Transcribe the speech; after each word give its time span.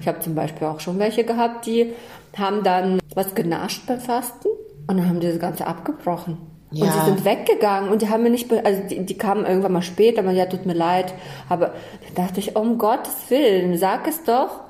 Ich 0.00 0.08
habe 0.08 0.20
zum 0.20 0.34
Beispiel 0.34 0.66
auch 0.66 0.80
schon 0.80 0.98
welche 0.98 1.24
gehabt, 1.24 1.66
die 1.66 1.92
haben 2.36 2.62
dann 2.62 3.00
was 3.14 3.34
genascht 3.34 3.86
beim 3.86 4.00
Fasten 4.00 4.48
und 4.86 4.96
dann 4.96 5.08
haben 5.08 5.20
die 5.20 5.28
das 5.28 5.38
Ganze 5.38 5.66
abgebrochen. 5.66 6.38
Ja. 6.72 6.84
Und 6.84 6.92
sie 6.92 7.04
sind 7.06 7.24
weggegangen 7.24 7.90
und 7.90 8.02
die 8.02 8.08
haben 8.08 8.22
mir 8.22 8.30
nicht, 8.30 8.50
also 8.52 8.82
die, 8.88 9.04
die 9.04 9.18
kamen 9.18 9.44
irgendwann 9.44 9.72
mal 9.72 9.82
später, 9.82 10.22
man 10.22 10.36
ja, 10.36 10.46
tut 10.46 10.66
mir 10.66 10.74
leid. 10.74 11.12
Aber 11.48 11.74
da 12.14 12.22
dachte 12.22 12.38
ich, 12.38 12.54
um 12.56 12.78
Gottes 12.78 13.14
Willen, 13.28 13.76
sag 13.76 14.06
es 14.06 14.22
doch. 14.24 14.60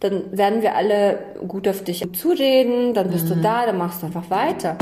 Dann 0.00 0.36
werden 0.36 0.60
wir 0.60 0.74
alle 0.74 1.18
gut 1.48 1.66
auf 1.66 1.82
dich 1.82 2.04
zureden, 2.12 2.92
dann 2.92 3.10
bist 3.10 3.24
mhm. 3.26 3.36
du 3.36 3.36
da, 3.36 3.64
dann 3.64 3.78
machst 3.78 4.02
du 4.02 4.06
einfach 4.06 4.28
weiter. 4.28 4.76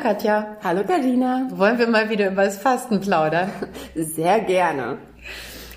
Katja. 0.00 0.56
Hallo 0.64 0.82
Karina. 0.82 1.48
Wollen 1.50 1.78
wir 1.78 1.86
mal 1.86 2.08
wieder 2.08 2.30
über 2.30 2.44
das 2.44 2.56
Fasten 2.56 3.00
plaudern? 3.00 3.50
Sehr 3.94 4.40
gerne. 4.40 4.96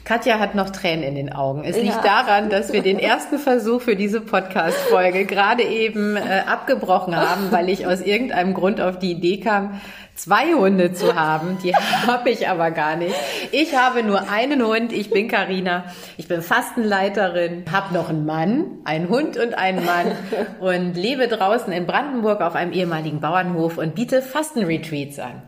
Katja 0.05 0.39
hat 0.39 0.55
noch 0.55 0.69
Tränen 0.69 1.03
in 1.03 1.15
den 1.15 1.33
Augen. 1.33 1.63
Es 1.63 1.77
liegt 1.77 2.03
daran, 2.03 2.49
dass 2.49 2.73
wir 2.73 2.81
den 2.81 2.99
ersten 2.99 3.37
Versuch 3.37 3.81
für 3.81 3.95
diese 3.95 4.19
Podcast-Folge 4.19 5.25
gerade 5.25 5.63
eben 5.63 6.17
äh, 6.17 6.43
abgebrochen 6.45 7.15
haben, 7.15 7.51
weil 7.51 7.69
ich 7.69 7.85
aus 7.85 8.01
irgendeinem 8.01 8.53
Grund 8.53 8.81
auf 8.81 8.99
die 8.99 9.11
Idee 9.11 9.39
kam, 9.39 9.79
zwei 10.15 10.53
Hunde 10.53 10.93
zu 10.93 11.15
haben. 11.15 11.57
Die 11.63 11.75
habe 12.07 12.29
ich 12.29 12.47
aber 12.47 12.71
gar 12.71 12.95
nicht. 12.95 13.15
Ich 13.51 13.75
habe 13.75 14.03
nur 14.03 14.29
einen 14.29 14.65
Hund. 14.65 14.93
Ich 14.93 15.09
bin 15.09 15.27
Karina. 15.27 15.85
Ich 16.17 16.27
bin 16.27 16.41
Fastenleiterin, 16.41 17.65
habe 17.71 17.93
noch 17.93 18.09
einen 18.09 18.25
Mann, 18.25 18.65
einen 18.85 19.09
Hund 19.09 19.37
und 19.37 19.53
einen 19.53 19.85
Mann 19.85 20.11
und 20.59 20.95
lebe 20.95 21.27
draußen 21.27 21.71
in 21.73 21.85
Brandenburg 21.85 22.41
auf 22.41 22.55
einem 22.55 22.71
ehemaligen 22.71 23.19
Bauernhof 23.19 23.77
und 23.77 23.95
biete 23.95 24.21
Fastenretreats 24.21 25.19
an. 25.19 25.41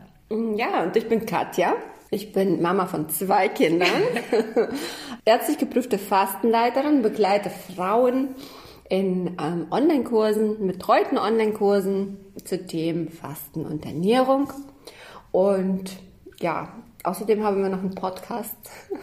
Ja, 0.56 0.82
und 0.82 0.96
ich 0.96 1.08
bin 1.08 1.24
Katja. 1.26 1.74
Ich 2.10 2.32
bin 2.32 2.62
Mama 2.62 2.86
von 2.86 3.08
zwei 3.08 3.48
Kindern, 3.48 3.88
ärztlich 5.24 5.58
geprüfte 5.58 5.98
Fastenleiterin, 5.98 7.02
begleite 7.02 7.50
Frauen 7.50 8.36
in 8.88 9.36
ähm, 9.40 9.66
Online-Kursen, 9.70 10.66
betreuten 10.66 11.18
Online-Kursen 11.18 12.18
zu 12.44 12.66
Themen 12.66 13.08
Fasten 13.08 13.64
und 13.64 13.84
Ernährung. 13.84 14.52
Und 15.32 15.96
ja, 16.40 16.68
außerdem 17.04 17.42
haben 17.42 17.62
wir 17.62 17.68
noch 17.68 17.80
einen 17.80 17.94
Podcast. 17.94 18.56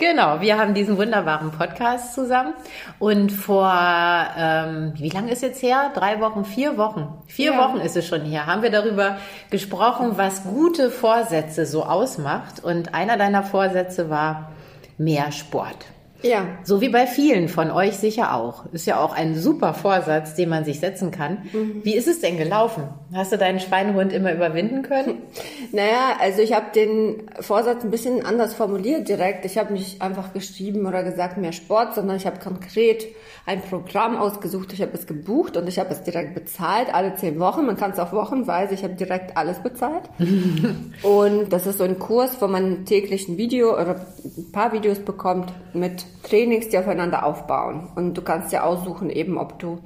Genau, 0.00 0.40
wir 0.40 0.56
haben 0.56 0.74
diesen 0.74 0.96
wunderbaren 0.96 1.50
Podcast 1.50 2.14
zusammen. 2.14 2.54
Und 3.00 3.32
vor, 3.32 3.68
ähm, 3.68 4.92
wie 4.94 5.08
lange 5.08 5.32
ist 5.32 5.42
jetzt 5.42 5.60
her? 5.60 5.90
Drei 5.92 6.20
Wochen, 6.20 6.44
vier 6.44 6.78
Wochen. 6.78 7.20
Vier 7.26 7.54
ja. 7.54 7.58
Wochen 7.58 7.78
ist 7.78 7.96
es 7.96 8.06
schon 8.06 8.20
her. 8.20 8.46
Haben 8.46 8.62
wir 8.62 8.70
darüber 8.70 9.18
gesprochen, 9.50 10.12
was 10.14 10.44
gute 10.44 10.92
Vorsätze 10.92 11.66
so 11.66 11.82
ausmacht. 11.82 12.62
Und 12.62 12.94
einer 12.94 13.16
deiner 13.16 13.42
Vorsätze 13.42 14.08
war 14.08 14.52
mehr 14.98 15.32
Sport. 15.32 15.86
Ja. 16.22 16.46
So 16.64 16.80
wie 16.80 16.88
bei 16.88 17.06
vielen 17.06 17.48
von 17.48 17.70
euch 17.70 17.96
sicher 17.96 18.34
auch. 18.34 18.66
Ist 18.72 18.86
ja 18.86 19.00
auch 19.00 19.14
ein 19.14 19.36
super 19.36 19.72
Vorsatz, 19.72 20.34
den 20.34 20.48
man 20.48 20.64
sich 20.64 20.80
setzen 20.80 21.10
kann. 21.10 21.44
Mhm. 21.52 21.80
Wie 21.84 21.94
ist 21.94 22.08
es 22.08 22.20
denn 22.20 22.36
gelaufen? 22.36 22.84
Hast 23.14 23.32
du 23.32 23.38
deinen 23.38 23.60
Schweinehund 23.60 24.12
immer 24.12 24.32
überwinden 24.32 24.82
können? 24.82 25.22
Naja, 25.70 26.16
also 26.18 26.40
ich 26.40 26.54
habe 26.54 26.66
den 26.74 27.24
Vorsatz 27.40 27.84
ein 27.84 27.90
bisschen 27.90 28.24
anders 28.24 28.54
formuliert 28.54 29.06
direkt. 29.06 29.44
Ich 29.44 29.58
habe 29.58 29.74
nicht 29.74 30.00
einfach 30.00 30.32
geschrieben 30.32 30.86
oder 30.86 31.04
gesagt 31.04 31.36
mehr 31.36 31.52
Sport, 31.52 31.94
sondern 31.94 32.16
ich 32.16 32.24
habe 32.24 32.38
konkret 32.38 33.06
ein 33.44 33.60
Programm 33.60 34.16
ausgesucht. 34.16 34.72
Ich 34.72 34.80
habe 34.80 34.92
es 34.94 35.06
gebucht 35.06 35.58
und 35.58 35.68
ich 35.68 35.78
habe 35.78 35.90
es 35.90 36.02
direkt 36.02 36.34
bezahlt, 36.34 36.94
alle 36.94 37.14
zehn 37.16 37.38
Wochen. 37.38 37.66
Man 37.66 37.76
kann 37.76 37.90
es 37.90 37.98
auch 37.98 38.12
wochenweise. 38.12 38.72
Ich 38.72 38.82
habe 38.82 38.94
direkt 38.94 39.36
alles 39.36 39.58
bezahlt. 39.58 40.08
und 41.02 41.52
das 41.52 41.66
ist 41.66 41.78
so 41.78 41.84
ein 41.84 41.98
Kurs, 41.98 42.40
wo 42.40 42.46
man 42.46 42.86
täglich 42.86 43.28
ein 43.28 43.36
Video 43.36 43.74
oder 43.74 44.06
ein 44.24 44.52
paar 44.52 44.72
Videos 44.72 45.00
bekommt 45.00 45.52
mit 45.74 46.06
Trainings, 46.22 46.68
die 46.68 46.78
aufeinander 46.78 47.24
aufbauen. 47.24 47.88
Und 47.94 48.14
du 48.14 48.22
kannst 48.22 48.52
ja 48.52 48.62
aussuchen, 48.62 49.10
eben 49.10 49.38
ob 49.38 49.58
du 49.58 49.78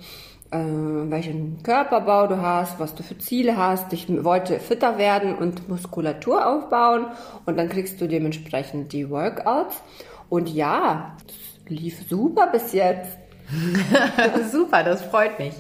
äh, 0.53 0.59
welchen 0.59 1.63
Körperbau 1.63 2.27
du 2.27 2.41
hast, 2.41 2.79
was 2.79 2.95
du 2.95 3.03
für 3.03 3.19
Ziele 3.19 3.57
hast. 3.57 3.93
Ich 3.93 4.07
wollte 4.25 4.61
fitter 4.61 4.99
werden 4.99 5.35
und 5.35 5.69
Muskulatur 5.69 6.47
aufbauen 6.47 7.07
und 7.47 7.57
dann 7.57 7.69
kriegst 7.69 8.01
du 8.01 8.07
dementsprechend 8.07 8.93
die 8.93 9.09
Workouts. 9.11 9.83
Und 10.29 10.49
ja, 10.49 11.17
lief 11.69 12.09
super 12.09 12.49
bis 12.49 12.73
jetzt. 12.73 13.19
Super, 14.51 14.83
das 14.83 15.03
freut 15.03 15.39
mich. 15.39 15.53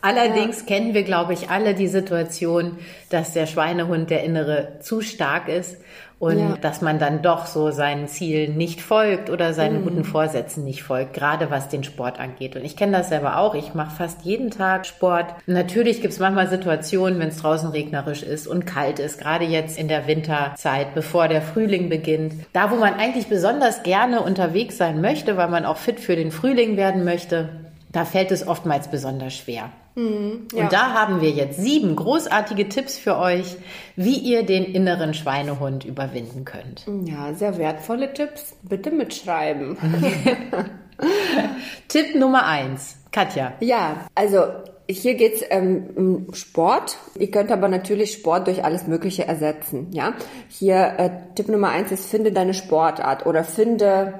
Allerdings 0.00 0.60
ja. 0.60 0.66
kennen 0.66 0.94
wir, 0.94 1.04
glaube 1.04 1.32
ich, 1.32 1.48
alle 1.48 1.74
die 1.74 1.86
Situation, 1.86 2.78
dass 3.08 3.32
der 3.34 3.46
Schweinehund, 3.46 4.10
der 4.10 4.24
innere, 4.24 4.80
zu 4.80 5.00
stark 5.00 5.48
ist 5.48 5.76
und 6.24 6.38
ja. 6.38 6.56
dass 6.58 6.80
man 6.80 6.98
dann 6.98 7.20
doch 7.20 7.44
so 7.44 7.70
seinen 7.70 8.08
Zielen 8.08 8.56
nicht 8.56 8.80
folgt 8.80 9.28
oder 9.28 9.52
seinen 9.52 9.80
mhm. 9.80 9.84
guten 9.84 10.04
Vorsätzen 10.04 10.64
nicht 10.64 10.82
folgt, 10.82 11.12
gerade 11.12 11.50
was 11.50 11.68
den 11.68 11.84
Sport 11.84 12.18
angeht. 12.18 12.56
Und 12.56 12.64
ich 12.64 12.78
kenne 12.78 12.96
das 12.96 13.10
selber 13.10 13.36
auch. 13.36 13.54
Ich 13.54 13.74
mache 13.74 13.94
fast 13.94 14.22
jeden 14.22 14.50
Tag 14.50 14.86
Sport. 14.86 15.26
Natürlich 15.46 16.00
gibt 16.00 16.14
es 16.14 16.20
manchmal 16.20 16.48
Situationen, 16.48 17.18
wenn 17.18 17.28
es 17.28 17.36
draußen 17.36 17.68
regnerisch 17.68 18.22
ist 18.22 18.46
und 18.46 18.64
kalt 18.64 19.00
ist, 19.00 19.20
gerade 19.20 19.44
jetzt 19.44 19.78
in 19.78 19.86
der 19.86 20.06
Winterzeit, 20.06 20.94
bevor 20.94 21.28
der 21.28 21.42
Frühling 21.42 21.90
beginnt. 21.90 22.32
Da, 22.54 22.70
wo 22.70 22.76
man 22.76 22.94
eigentlich 22.94 23.26
besonders 23.26 23.82
gerne 23.82 24.22
unterwegs 24.22 24.78
sein 24.78 25.02
möchte, 25.02 25.36
weil 25.36 25.48
man 25.48 25.66
auch 25.66 25.76
fit 25.76 26.00
für 26.00 26.16
den 26.16 26.30
Frühling 26.30 26.78
werden 26.78 27.04
möchte, 27.04 27.50
da 27.92 28.06
fällt 28.06 28.32
es 28.32 28.48
oftmals 28.48 28.88
besonders 28.88 29.34
schwer. 29.34 29.68
Mhm, 29.94 30.48
ja. 30.52 30.64
Und 30.64 30.72
da 30.72 30.92
haben 30.92 31.20
wir 31.20 31.30
jetzt 31.30 31.58
sieben 31.58 31.94
großartige 31.94 32.68
Tipps 32.68 32.98
für 32.98 33.16
euch, 33.16 33.56
wie 33.96 34.18
ihr 34.18 34.44
den 34.44 34.64
inneren 34.64 35.14
Schweinehund 35.14 35.84
überwinden 35.84 36.44
könnt. 36.44 36.84
Ja, 37.04 37.32
sehr 37.34 37.58
wertvolle 37.58 38.12
Tipps. 38.12 38.56
Bitte 38.62 38.90
mitschreiben. 38.90 39.76
Tipp 41.88 42.14
Nummer 42.16 42.46
eins. 42.46 42.96
Katja. 43.12 43.52
Ja, 43.60 44.06
also 44.14 44.44
hier 44.90 45.14
geht's 45.14 45.42
ähm, 45.50 45.86
um 45.94 46.34
Sport. 46.34 46.98
Ihr 47.18 47.30
könnt 47.30 47.50
aber 47.50 47.68
natürlich 47.68 48.12
Sport 48.12 48.48
durch 48.48 48.64
alles 48.64 48.86
Mögliche 48.86 49.26
ersetzen. 49.26 49.88
Ja, 49.92 50.14
hier 50.48 50.94
äh, 50.98 51.10
Tipp 51.34 51.48
Nummer 51.48 51.70
eins 51.70 51.92
ist: 51.92 52.10
Finde 52.10 52.32
deine 52.32 52.54
Sportart 52.54 53.26
oder 53.26 53.44
finde 53.44 54.14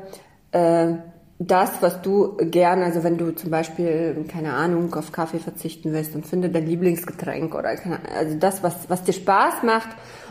äh, 0.53 0.95
das, 1.39 1.83
was 1.83 2.01
du 2.01 2.37
gerne, 2.39 2.85
also 2.85 3.03
wenn 3.03 3.19
du 3.19 3.35
zum 3.35 3.51
Beispiel, 3.51 4.25
keine 4.29 4.53
Ahnung, 4.53 4.95
auf 4.95 5.11
Kaffee 5.11 5.41
verzichten 5.41 5.93
willst 5.93 6.15
und 6.15 6.27
finde 6.27 6.49
dein 6.49 6.67
Lieblingsgetränk 6.67 7.55
oder 7.55 7.71
also 8.17 8.39
das, 8.39 8.63
was, 8.63 8.89
was 8.89 9.03
dir 9.03 9.13
Spaß 9.13 9.63
macht, 9.65 9.89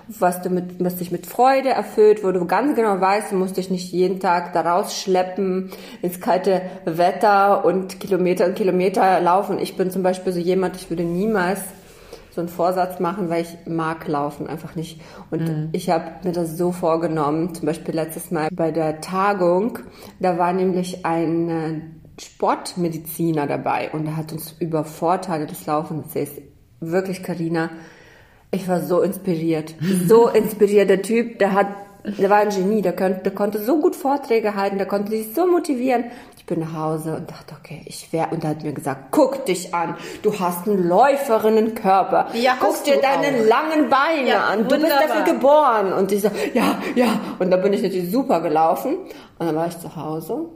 was 0.08 0.42
du 0.42 0.50
mit, 0.50 0.84
was 0.84 0.98
dich 0.98 1.12
mit 1.12 1.26
Freude 1.26 1.70
erfüllt, 1.70 2.24
wo 2.24 2.32
du 2.32 2.46
ganz 2.46 2.76
genau 2.76 3.00
weißt, 3.00 3.32
du 3.32 3.36
musst 3.36 3.58
dich 3.58 3.70
nicht 3.70 3.92
jeden 3.92 4.20
Tag 4.20 4.54
da 4.54 4.62
rausschleppen 4.62 5.72
ins 6.02 6.20
kalte 6.20 6.62
Wetter 6.86 7.66
und 7.66 8.00
Kilometer 8.00 8.46
und 8.46 8.56
Kilometer 8.56 9.20
laufen. 9.20 9.60
Ich 9.60 9.76
bin 9.76 9.92
zum 9.92 10.04
Beispiel 10.04 10.34
so 10.34 10.40
jemand, 10.40 10.76
ich 10.78 10.90
würde 10.90 11.04
niemals 11.04 11.62
so 12.34 12.42
einen 12.42 12.50
Vorsatz 12.50 13.00
machen, 13.00 13.30
weil 13.30 13.44
ich 13.44 13.58
mag 13.68 14.08
Laufen 14.08 14.48
einfach 14.48 14.76
nicht. 14.76 15.00
Und 15.30 15.42
mhm. 15.42 15.70
ich 15.72 15.90
habe 15.90 16.12
mir 16.24 16.32
das 16.32 16.58
so 16.58 16.72
vorgenommen, 16.72 17.54
zum 17.54 17.68
Beispiel 17.68 17.94
letztes 17.94 18.32
Mal 18.32 18.50
bei 18.52 18.72
der 18.72 19.02
Tagung, 19.02 19.80
da 20.20 20.38
war 20.40 20.52
nämlich 20.52 21.06
ein 21.06 21.50
äh, 21.50 21.82
Sportmediziner 22.20 23.46
dabei 23.46 23.92
und 23.92 24.08
er 24.08 24.18
hat 24.18 24.32
uns 24.32 24.56
über 24.60 24.84
Vorteile 24.84 25.46
des 25.46 25.66
Laufens 25.68 26.08
erzählt. 26.08 26.42
Wirklich, 26.80 27.22
Karina, 27.22 27.70
ich 28.52 28.68
war 28.68 28.82
so 28.82 29.02
inspiriert. 29.02 29.76
So 30.08 30.28
inspiriert. 30.28 30.90
Der 30.90 31.02
Typ, 31.02 31.40
der 31.40 31.54
hat 31.54 31.68
der 32.06 32.30
war 32.30 32.40
ein 32.40 32.50
Genie, 32.50 32.82
der, 32.82 32.94
konnte, 32.94 33.22
der 33.24 33.32
konnte 33.34 33.60
so 33.60 33.80
gut 33.80 33.96
Vorträge 33.96 34.56
halten, 34.56 34.78
der 34.78 34.88
konnte 34.88 35.12
sich 35.12 35.34
so 35.34 35.48
motivieren. 35.48 36.06
Ich 36.44 36.48
bin 36.48 36.60
nach 36.60 36.74
Hause 36.74 37.16
und 37.16 37.32
dachte, 37.32 37.56
okay, 37.58 37.84
ich 37.86 38.12
wäre, 38.12 38.28
und 38.32 38.44
er 38.44 38.50
hat 38.50 38.64
mir 38.64 38.74
gesagt, 38.74 39.12
guck 39.12 39.46
dich 39.46 39.74
an, 39.74 39.96
du 40.24 40.38
hast 40.38 40.68
einen 40.68 40.90
Läuferinnenkörper. 40.90 42.28
Ja, 42.34 42.58
guck 42.60 42.84
dir 42.84 43.00
deine 43.00 43.28
auch. 43.28 43.48
langen 43.48 43.90
Beine 43.90 44.28
ja, 44.28 44.44
an, 44.48 44.68
du 44.68 44.76
wunderbar. 44.76 45.00
bist 45.00 45.10
dafür 45.10 45.34
geboren. 45.34 45.94
Und 45.94 46.12
ich 46.12 46.22
so, 46.22 46.30
ja, 46.54 46.80
ja. 46.96 47.18
Und 47.40 47.50
da 47.50 47.56
bin 47.56 47.72
ich 47.72 47.82
natürlich 47.82 48.12
super 48.12 48.42
gelaufen. 48.42 48.98
Und 49.40 49.46
dann 49.46 49.56
war 49.56 49.68
ich 49.68 49.80
zu 49.80 49.96
Hause 49.96 50.50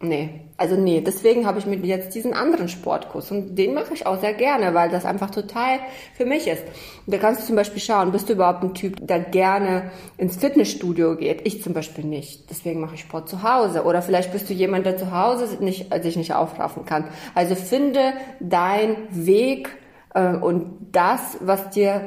Nee, 0.00 0.47
also 0.58 0.74
nee, 0.74 1.00
deswegen 1.00 1.46
habe 1.46 1.60
ich 1.60 1.66
mir 1.66 1.76
jetzt 1.76 2.16
diesen 2.16 2.34
anderen 2.34 2.68
Sportkurs 2.68 3.30
und 3.30 3.54
den 3.54 3.74
mache 3.74 3.94
ich 3.94 4.06
auch 4.06 4.20
sehr 4.20 4.34
gerne, 4.34 4.74
weil 4.74 4.90
das 4.90 5.04
einfach 5.04 5.30
total 5.30 5.78
für 6.14 6.26
mich 6.26 6.48
ist. 6.48 6.64
Da 7.06 7.16
kannst 7.18 7.42
du 7.42 7.46
zum 7.46 7.54
Beispiel 7.54 7.80
schauen, 7.80 8.10
bist 8.10 8.28
du 8.28 8.32
überhaupt 8.32 8.64
ein 8.64 8.74
Typ, 8.74 8.96
der 9.06 9.20
gerne 9.20 9.92
ins 10.16 10.36
Fitnessstudio 10.36 11.14
geht? 11.14 11.46
Ich 11.46 11.62
zum 11.62 11.74
Beispiel 11.74 12.04
nicht. 12.04 12.50
Deswegen 12.50 12.80
mache 12.80 12.96
ich 12.96 13.02
Sport 13.02 13.28
zu 13.28 13.44
Hause. 13.44 13.84
Oder 13.84 14.02
vielleicht 14.02 14.32
bist 14.32 14.50
du 14.50 14.52
jemand, 14.52 14.84
der 14.84 14.96
zu 14.96 15.12
Hause 15.12 15.62
nicht, 15.62 15.94
sich 16.02 16.16
nicht 16.16 16.34
aufraffen 16.34 16.84
kann. 16.84 17.04
Also 17.36 17.54
finde 17.54 18.14
dein 18.40 18.96
Weg 19.10 19.70
äh, 20.12 20.34
und 20.34 20.88
das, 20.90 21.38
was 21.40 21.70
dir 21.70 22.00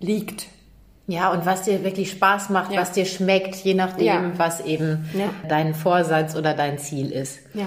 liegt. 0.00 0.46
Ja, 1.08 1.30
und 1.30 1.46
was 1.46 1.62
dir 1.62 1.84
wirklich 1.84 2.10
Spaß 2.10 2.50
macht, 2.50 2.72
ja. 2.72 2.80
was 2.80 2.92
dir 2.92 3.04
schmeckt, 3.04 3.54
je 3.56 3.74
nachdem, 3.74 4.06
ja. 4.06 4.32
was 4.36 4.60
eben 4.60 5.08
ja. 5.14 5.30
dein 5.48 5.74
Vorsatz 5.74 6.34
oder 6.34 6.54
dein 6.54 6.78
Ziel 6.78 7.12
ist. 7.12 7.38
Ja. 7.54 7.66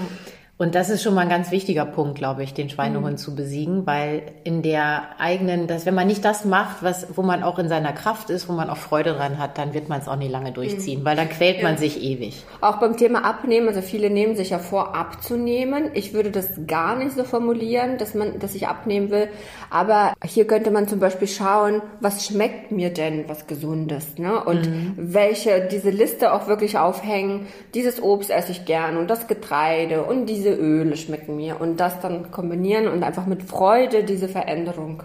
Und 0.60 0.74
das 0.74 0.90
ist 0.90 1.02
schon 1.02 1.14
mal 1.14 1.22
ein 1.22 1.30
ganz 1.30 1.50
wichtiger 1.50 1.86
Punkt, 1.86 2.18
glaube 2.18 2.42
ich, 2.42 2.52
den 2.52 2.68
Schweinehund 2.68 3.12
mhm. 3.12 3.16
zu 3.16 3.34
besiegen, 3.34 3.86
weil 3.86 4.24
in 4.44 4.60
der 4.60 5.18
eigenen, 5.18 5.66
dass 5.66 5.86
wenn 5.86 5.94
man 5.94 6.06
nicht 6.06 6.22
das 6.22 6.44
macht, 6.44 6.82
was, 6.82 7.06
wo 7.16 7.22
man 7.22 7.42
auch 7.42 7.58
in 7.58 7.70
seiner 7.70 7.94
Kraft 7.94 8.28
ist, 8.28 8.46
wo 8.46 8.52
man 8.52 8.68
auch 8.68 8.76
Freude 8.76 9.14
dran 9.14 9.38
hat, 9.38 9.56
dann 9.56 9.72
wird 9.72 9.88
man 9.88 10.00
es 10.00 10.06
auch 10.06 10.16
nie 10.16 10.28
lange 10.28 10.52
durchziehen, 10.52 11.00
mhm. 11.00 11.04
weil 11.06 11.16
dann 11.16 11.30
quält 11.30 11.56
ja. 11.56 11.62
man 11.62 11.78
sich 11.78 12.02
ewig. 12.02 12.44
Auch 12.60 12.76
beim 12.76 12.98
Thema 12.98 13.24
Abnehmen, 13.24 13.68
also 13.68 13.80
viele 13.80 14.10
nehmen 14.10 14.36
sich 14.36 14.50
ja 14.50 14.58
vor, 14.58 14.94
abzunehmen. 14.94 15.92
Ich 15.94 16.12
würde 16.12 16.30
das 16.30 16.50
gar 16.66 16.94
nicht 16.94 17.12
so 17.12 17.24
formulieren, 17.24 17.96
dass 17.96 18.12
man, 18.12 18.38
dass 18.38 18.54
ich 18.54 18.68
abnehmen 18.68 19.10
will. 19.10 19.28
Aber 19.70 20.12
hier 20.22 20.46
könnte 20.46 20.70
man 20.70 20.86
zum 20.88 21.00
Beispiel 21.00 21.28
schauen, 21.28 21.80
was 22.00 22.26
schmeckt 22.26 22.70
mir 22.70 22.90
denn 22.90 23.24
was 23.28 23.46
Gesundes, 23.46 24.18
ne? 24.18 24.44
Und 24.44 24.68
mhm. 24.68 24.92
welche, 24.98 25.66
diese 25.72 25.88
Liste 25.88 26.34
auch 26.34 26.48
wirklich 26.48 26.76
aufhängen. 26.76 27.46
Dieses 27.72 28.02
Obst 28.02 28.28
esse 28.28 28.52
ich 28.52 28.66
gern 28.66 28.98
und 28.98 29.08
das 29.08 29.26
Getreide 29.26 30.02
und 30.02 30.26
diese 30.26 30.49
diese 30.50 30.60
Öle 30.60 30.96
schmecken 30.96 31.36
mir 31.36 31.60
und 31.60 31.78
das 31.78 32.00
dann 32.00 32.30
kombinieren 32.30 32.88
und 32.88 33.02
einfach 33.02 33.26
mit 33.26 33.42
Freude 33.42 34.04
diese 34.04 34.28
Veränderung 34.28 35.02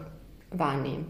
wahrnehmen. 0.52 1.08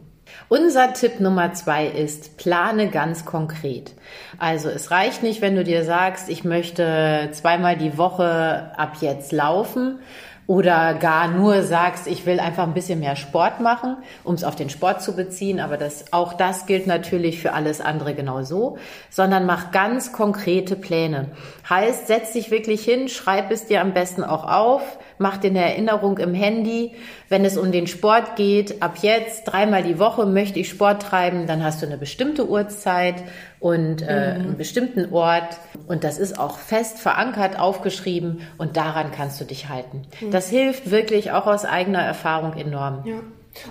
Unser 0.49 0.93
Tipp 0.93 1.19
Nummer 1.19 1.53
zwei 1.53 1.85
ist, 1.85 2.37
plane 2.37 2.89
ganz 2.89 3.25
konkret. 3.25 3.93
Also 4.39 4.69
es 4.69 4.89
reicht 4.89 5.21
nicht, 5.21 5.41
wenn 5.41 5.55
du 5.55 5.63
dir 5.63 5.83
sagst, 5.83 6.29
ich 6.29 6.43
möchte 6.43 7.29
zweimal 7.31 7.77
die 7.77 7.97
Woche 7.97 8.71
ab 8.75 8.97
jetzt 9.01 9.31
laufen, 9.31 9.99
oder 10.47 10.93
gar 10.93 11.27
nur 11.27 11.63
sagst, 11.63 12.07
ich 12.07 12.25
will 12.25 12.39
einfach 12.39 12.63
ein 12.63 12.73
bisschen 12.73 12.99
mehr 12.99 13.15
Sport 13.15 13.61
machen, 13.61 13.97
um 14.23 14.35
es 14.35 14.43
auf 14.43 14.55
den 14.55 14.69
Sport 14.69 15.01
zu 15.01 15.15
beziehen, 15.15 15.59
aber 15.59 15.77
das, 15.77 16.13
auch 16.13 16.33
das 16.33 16.65
gilt 16.65 16.85
natürlich 16.85 17.41
für 17.41 17.53
alles 17.53 17.81
andere 17.81 18.13
genauso, 18.13 18.77
sondern 19.09 19.45
mach 19.45 19.71
ganz 19.71 20.11
konkrete 20.11 20.75
Pläne. 20.75 21.29
Heißt, 21.69 22.07
setz 22.07 22.33
dich 22.33 22.51
wirklich 22.51 22.83
hin, 22.83 23.09
schreib 23.09 23.51
es 23.51 23.65
dir 23.65 23.81
am 23.81 23.93
besten 23.93 24.23
auch 24.23 24.43
auf, 24.43 24.99
mach 25.17 25.37
dir 25.37 25.49
eine 25.49 25.61
Erinnerung 25.61 26.17
im 26.17 26.33
Handy. 26.33 26.91
Wenn 27.29 27.45
es 27.45 27.57
um 27.57 27.71
den 27.71 27.87
Sport 27.87 28.35
geht, 28.35 28.81
ab 28.81 28.97
jetzt 29.01 29.45
dreimal 29.45 29.83
die 29.83 29.99
Woche 29.99 30.25
möchte 30.25 30.59
ich 30.59 30.69
Sport 30.69 31.01
treiben, 31.01 31.47
dann 31.47 31.63
hast 31.63 31.81
du 31.81 31.85
eine 31.85 31.97
bestimmte 31.97 32.47
Uhrzeit 32.47 33.23
und 33.59 34.01
äh, 34.01 34.03
mhm. 34.03 34.41
einen 34.41 34.57
bestimmten 34.57 35.11
Ort. 35.13 35.57
Und 35.87 36.03
das 36.03 36.17
ist 36.17 36.39
auch 36.39 36.59
fest 36.59 36.99
verankert, 36.99 37.59
aufgeschrieben 37.59 38.41
und 38.57 38.77
daran 38.77 39.11
kannst 39.11 39.39
du 39.41 39.45
dich 39.45 39.69
halten. 39.69 40.03
Mhm. 40.21 40.31
Das 40.31 40.49
hilft 40.49 40.91
wirklich 40.91 41.31
auch 41.31 41.47
aus 41.47 41.65
eigener 41.65 42.01
Erfahrung 42.01 42.53
enorm. 42.53 43.03
Ja. 43.05 43.21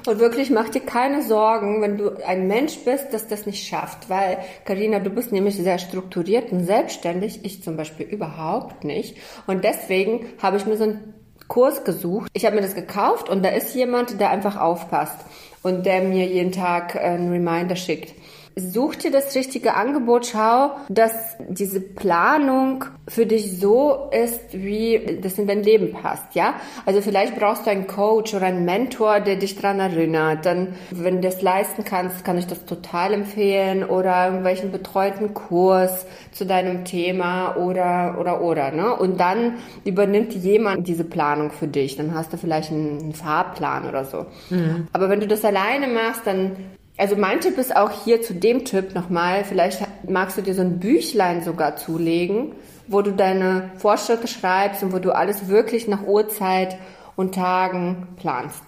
Und 0.06 0.18
wirklich 0.18 0.50
mach 0.50 0.68
dir 0.68 0.80
keine 0.80 1.22
Sorgen, 1.22 1.82
wenn 1.82 1.98
du 1.98 2.10
ein 2.26 2.46
Mensch 2.46 2.78
bist, 2.84 3.12
dass 3.12 3.28
das 3.28 3.46
nicht 3.46 3.66
schafft. 3.66 4.08
Weil, 4.08 4.38
Karina, 4.64 4.98
du 4.98 5.10
bist 5.10 5.32
nämlich 5.32 5.56
sehr 5.56 5.78
strukturiert 5.78 6.52
und 6.52 6.64
selbstständig. 6.64 7.44
Ich 7.44 7.62
zum 7.62 7.76
Beispiel 7.76 8.06
überhaupt 8.06 8.84
nicht. 8.84 9.16
Und 9.46 9.64
deswegen 9.64 10.26
habe 10.42 10.56
ich 10.56 10.66
mir 10.66 10.76
so 10.76 10.84
einen 10.84 11.14
Kurs 11.54 11.84
gesucht. 11.84 12.28
Ich 12.32 12.46
habe 12.46 12.56
mir 12.56 12.62
das 12.62 12.74
gekauft 12.74 13.28
und 13.28 13.44
da 13.44 13.50
ist 13.50 13.76
jemand, 13.76 14.18
der 14.18 14.30
einfach 14.30 14.60
aufpasst 14.60 15.20
und 15.62 15.86
der 15.86 16.02
mir 16.02 16.26
jeden 16.26 16.50
Tag 16.50 16.96
einen 16.96 17.30
Reminder 17.30 17.76
schickt. 17.76 18.12
Such 18.56 18.94
dir 18.96 19.10
das 19.10 19.34
richtige 19.34 19.74
Angebot, 19.74 20.26
schau, 20.26 20.76
dass 20.88 21.36
diese 21.48 21.80
Planung 21.80 22.84
für 23.08 23.26
dich 23.26 23.58
so 23.58 24.10
ist, 24.12 24.52
wie 24.52 25.18
das 25.20 25.38
in 25.38 25.48
dein 25.48 25.64
Leben 25.64 25.92
passt, 25.92 26.36
ja? 26.36 26.54
Also 26.86 27.00
vielleicht 27.00 27.34
brauchst 27.34 27.66
du 27.66 27.70
einen 27.70 27.88
Coach 27.88 28.32
oder 28.32 28.46
einen 28.46 28.64
Mentor, 28.64 29.18
der 29.18 29.36
dich 29.36 29.56
dran 29.56 29.80
erinnert. 29.80 30.46
Dann, 30.46 30.74
wenn 30.92 31.16
du 31.16 31.22
das 31.22 31.42
leisten 31.42 31.84
kannst, 31.84 32.24
kann 32.24 32.38
ich 32.38 32.46
das 32.46 32.64
total 32.64 33.12
empfehlen 33.12 33.82
oder 33.82 34.26
irgendwelchen 34.26 34.70
betreuten 34.70 35.34
Kurs 35.34 36.06
zu 36.30 36.46
deinem 36.46 36.84
Thema 36.84 37.56
oder, 37.56 38.18
oder, 38.20 38.40
oder, 38.40 38.70
ne? 38.70 38.94
Und 38.94 39.18
dann 39.18 39.54
übernimmt 39.84 40.32
jemand 40.32 40.86
diese 40.86 41.04
Planung 41.04 41.50
für 41.50 41.66
dich. 41.66 41.96
Dann 41.96 42.14
hast 42.14 42.32
du 42.32 42.36
vielleicht 42.36 42.70
einen 42.70 43.14
Fahrplan 43.14 43.88
oder 43.88 44.04
so. 44.04 44.26
Mhm. 44.50 44.86
Aber 44.92 45.08
wenn 45.08 45.18
du 45.18 45.26
das 45.26 45.44
alleine 45.44 45.88
machst, 45.88 46.24
dann 46.24 46.52
also 46.96 47.16
mein 47.16 47.40
Tipp 47.40 47.58
ist 47.58 47.74
auch 47.74 47.90
hier 48.04 48.22
zu 48.22 48.34
dem 48.34 48.64
Tipp 48.64 48.94
nochmal, 48.94 49.44
vielleicht 49.44 49.80
magst 50.08 50.38
du 50.38 50.42
dir 50.42 50.54
so 50.54 50.62
ein 50.62 50.78
Büchlein 50.78 51.42
sogar 51.42 51.76
zulegen, 51.76 52.52
wo 52.86 53.02
du 53.02 53.12
deine 53.12 53.70
Fortschritte 53.78 54.28
schreibst 54.28 54.82
und 54.82 54.92
wo 54.92 54.98
du 54.98 55.12
alles 55.12 55.48
wirklich 55.48 55.88
nach 55.88 56.06
Uhrzeit 56.06 56.76
und 57.16 57.34
Tagen 57.34 58.08
planst. 58.16 58.62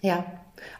Ja, 0.00 0.24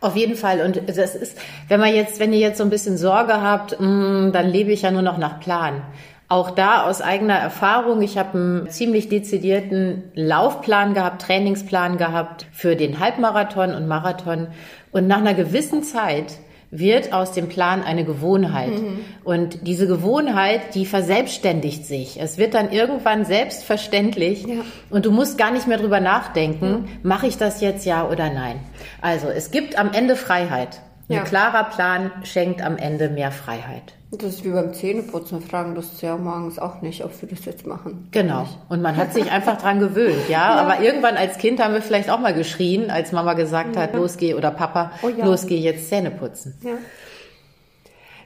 auf 0.00 0.16
jeden 0.16 0.36
Fall. 0.36 0.60
Und 0.60 0.82
das 0.88 1.14
ist, 1.14 1.38
wenn 1.68 1.80
man 1.80 1.94
jetzt, 1.94 2.20
wenn 2.20 2.32
ihr 2.32 2.40
jetzt 2.40 2.58
so 2.58 2.64
ein 2.64 2.70
bisschen 2.70 2.96
Sorge 2.96 3.40
habt, 3.40 3.78
mh, 3.80 3.86
mm, 3.86 4.32
dann 4.32 4.48
lebe 4.48 4.72
ich 4.72 4.82
ja 4.82 4.90
nur 4.90 5.02
noch 5.02 5.18
nach 5.18 5.40
Plan. 5.40 5.82
Auch 6.28 6.50
da 6.50 6.84
aus 6.84 7.02
eigener 7.02 7.36
Erfahrung, 7.36 8.00
ich 8.00 8.16
habe 8.16 8.38
einen 8.38 8.70
ziemlich 8.70 9.08
dezidierten 9.08 10.04
Laufplan 10.14 10.94
gehabt, 10.94 11.22
Trainingsplan 11.22 11.98
gehabt 11.98 12.46
für 12.52 12.74
den 12.74 13.00
Halbmarathon 13.00 13.74
und 13.74 13.86
Marathon. 13.86 14.48
Und 14.92 15.06
nach 15.06 15.18
einer 15.18 15.34
gewissen 15.34 15.82
Zeit 15.82 16.38
wird 16.72 17.12
aus 17.12 17.32
dem 17.32 17.48
Plan 17.48 17.82
eine 17.82 18.04
Gewohnheit. 18.04 18.70
Mhm. 18.70 19.04
Und 19.24 19.66
diese 19.66 19.86
Gewohnheit, 19.86 20.74
die 20.74 20.86
verselbstständigt 20.86 21.86
sich. 21.86 22.18
Es 22.18 22.38
wird 22.38 22.54
dann 22.54 22.72
irgendwann 22.72 23.26
selbstverständlich 23.26 24.46
ja. 24.46 24.62
und 24.88 25.04
du 25.04 25.12
musst 25.12 25.36
gar 25.36 25.52
nicht 25.52 25.68
mehr 25.68 25.76
drüber 25.76 26.00
nachdenken, 26.00 26.70
mhm. 26.70 26.88
mache 27.02 27.26
ich 27.26 27.36
das 27.36 27.60
jetzt 27.60 27.84
ja 27.84 28.08
oder 28.08 28.30
nein. 28.30 28.58
Also 29.02 29.28
es 29.28 29.50
gibt 29.50 29.78
am 29.78 29.92
Ende 29.92 30.16
Freiheit. 30.16 30.80
Ein 31.10 31.16
ja. 31.16 31.24
klarer 31.24 31.64
Plan 31.64 32.10
schenkt 32.24 32.62
am 32.62 32.78
Ende 32.78 33.10
mehr 33.10 33.32
Freiheit. 33.32 33.92
Das 34.14 34.34
ist 34.34 34.44
wie 34.44 34.50
beim 34.50 34.74
Zähneputzen. 34.74 35.40
Wir 35.40 35.46
fragen 35.46 35.74
das 35.74 36.02
ja 36.02 36.18
morgens 36.18 36.58
auch 36.58 36.82
nicht, 36.82 37.02
ob 37.02 37.10
wir 37.22 37.30
das 37.30 37.46
jetzt 37.46 37.66
machen. 37.66 38.08
Genau. 38.10 38.46
Und 38.68 38.82
man 38.82 38.96
hat 38.96 39.14
sich 39.14 39.30
einfach 39.30 39.56
dran 39.56 39.80
gewöhnt, 39.80 40.28
ja? 40.28 40.54
ja? 40.54 40.60
Aber 40.60 40.82
irgendwann 40.82 41.16
als 41.16 41.38
Kind 41.38 41.62
haben 41.62 41.72
wir 41.72 41.80
vielleicht 41.80 42.10
auch 42.10 42.20
mal 42.20 42.34
geschrien, 42.34 42.90
als 42.90 43.12
Mama 43.12 43.32
gesagt 43.32 43.76
hat, 43.76 43.94
los 43.94 44.18
geh, 44.18 44.34
oder 44.34 44.50
Papa, 44.50 44.92
oh, 45.02 45.08
ja. 45.08 45.24
los 45.24 45.46
geh 45.46 45.56
jetzt 45.56 45.88
Zähne 45.88 46.10
putzen. 46.10 46.58
Ja. 46.62 46.72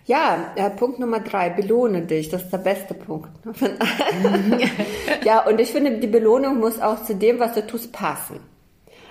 Ja, 0.09 0.53
äh, 0.55 0.71
Punkt 0.71 1.01
Nummer 1.01 1.19
drei, 1.19 1.51
belohne 1.51 2.03
dich. 2.03 2.29
Das 2.29 2.43
ist 2.43 2.53
der 2.53 2.59
beste 2.59 2.95
Punkt. 2.95 3.29
ja, 5.25 5.45
und 5.45 5.61
ich 5.61 5.73
finde, 5.73 5.99
die 5.99 6.07
Belohnung 6.07 6.59
muss 6.59 6.81
auch 6.81 7.03
zu 7.03 7.17
dem, 7.17 7.41
was 7.41 7.55
du 7.55 7.67
tust, 7.67 7.93
passen. 7.93 8.39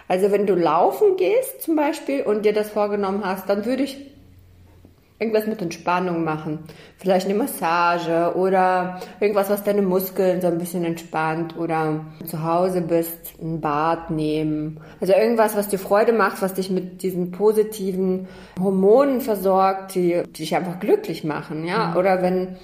Also 0.07 0.31
wenn 0.31 0.45
du 0.45 0.55
laufen 0.55 1.17
gehst 1.17 1.61
zum 1.61 1.75
Beispiel 1.75 2.21
und 2.21 2.45
dir 2.45 2.53
das 2.53 2.69
vorgenommen 2.69 3.23
hast, 3.25 3.49
dann 3.49 3.65
würde 3.65 3.83
ich 3.83 4.14
irgendwas 5.17 5.47
mit 5.47 5.61
Entspannung 5.61 6.23
machen. 6.23 6.59
Vielleicht 6.97 7.27
eine 7.27 7.35
Massage 7.35 8.35
oder 8.35 8.99
irgendwas, 9.21 9.49
was 9.49 9.63
deine 9.63 9.81
Muskeln 9.81 10.41
so 10.41 10.47
ein 10.47 10.57
bisschen 10.57 10.83
entspannt 10.83 11.57
oder 11.57 12.05
zu 12.25 12.43
Hause 12.43 12.81
bist, 12.81 13.39
ein 13.41 13.61
Bad 13.61 14.09
nehmen. 14.09 14.81
Also 14.99 15.13
irgendwas, 15.13 15.55
was 15.55 15.69
dir 15.69 15.79
Freude 15.79 16.11
macht, 16.11 16.41
was 16.41 16.53
dich 16.53 16.69
mit 16.69 17.01
diesen 17.01 17.31
positiven 17.31 18.27
Hormonen 18.59 19.21
versorgt, 19.21 19.95
die, 19.95 20.23
die 20.27 20.43
dich 20.43 20.55
einfach 20.55 20.79
glücklich 20.79 21.23
machen, 21.23 21.65
ja. 21.65 21.91
Mhm. 21.91 21.97
Oder 21.97 22.21
wenn, 22.21 22.57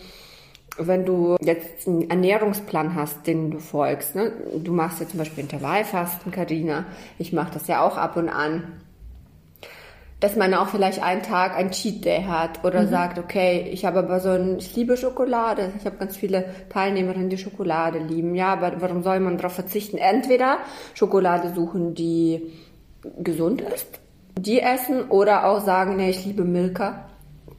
wenn 0.78 1.06
du 1.06 1.38
jetzt 1.42 1.88
einen 1.88 2.10
Ernährungsplan 2.10 2.96
hast, 2.96 3.28
den 3.28 3.52
du 3.52 3.60
folgst, 3.60 4.16
ne? 4.16 4.34
du 4.62 4.74
machst 4.74 5.00
ja 5.00 5.08
zum 5.08 5.20
Beispiel 5.20 5.44
Intervallfasten, 5.44 6.34
Karina, 6.34 6.84
ich 7.18 7.32
mache 7.32 7.54
das 7.54 7.68
ja 7.68 7.82
auch 7.82 7.98
ab 7.98 8.18
und 8.18 8.28
an 8.28 8.81
dass 10.22 10.36
man 10.36 10.54
auch 10.54 10.68
vielleicht 10.68 11.02
einen 11.04 11.24
Tag 11.24 11.58
ein 11.58 11.72
Cheat 11.72 12.06
Day 12.06 12.24
hat 12.24 12.64
oder 12.64 12.84
mhm. 12.84 12.90
sagt, 12.90 13.20
okay, 13.20 13.68
ich 13.72 13.86
habe 13.86 14.00
aber 14.00 14.20
so 14.20 14.30
ein, 14.30 14.60
ich 14.60 14.76
liebe 14.76 14.96
Schokolade. 14.96 15.74
Ich 15.80 15.86
habe 15.86 15.98
ganz 15.98 16.16
viele 16.16 16.46
Teilnehmerinnen, 16.70 17.30
die 17.30 17.40
Schokolade 17.40 17.98
lieben. 17.98 18.36
Ja, 18.36 18.54
aber 18.54 18.80
warum 18.80 19.02
soll 19.02 19.20
man 19.20 19.38
darauf 19.38 19.54
verzichten? 19.54 19.98
Entweder 19.98 20.60
Schokolade 20.94 21.52
suchen, 21.54 21.96
die 21.96 22.54
gesund 23.18 23.62
ist, 23.62 23.88
die 24.38 24.62
essen 24.62 25.10
oder 25.10 25.48
auch 25.48 25.60
sagen, 25.60 25.96
nee, 25.96 26.12
ich 26.12 26.24
liebe 26.24 26.44
Milka. 26.44 27.08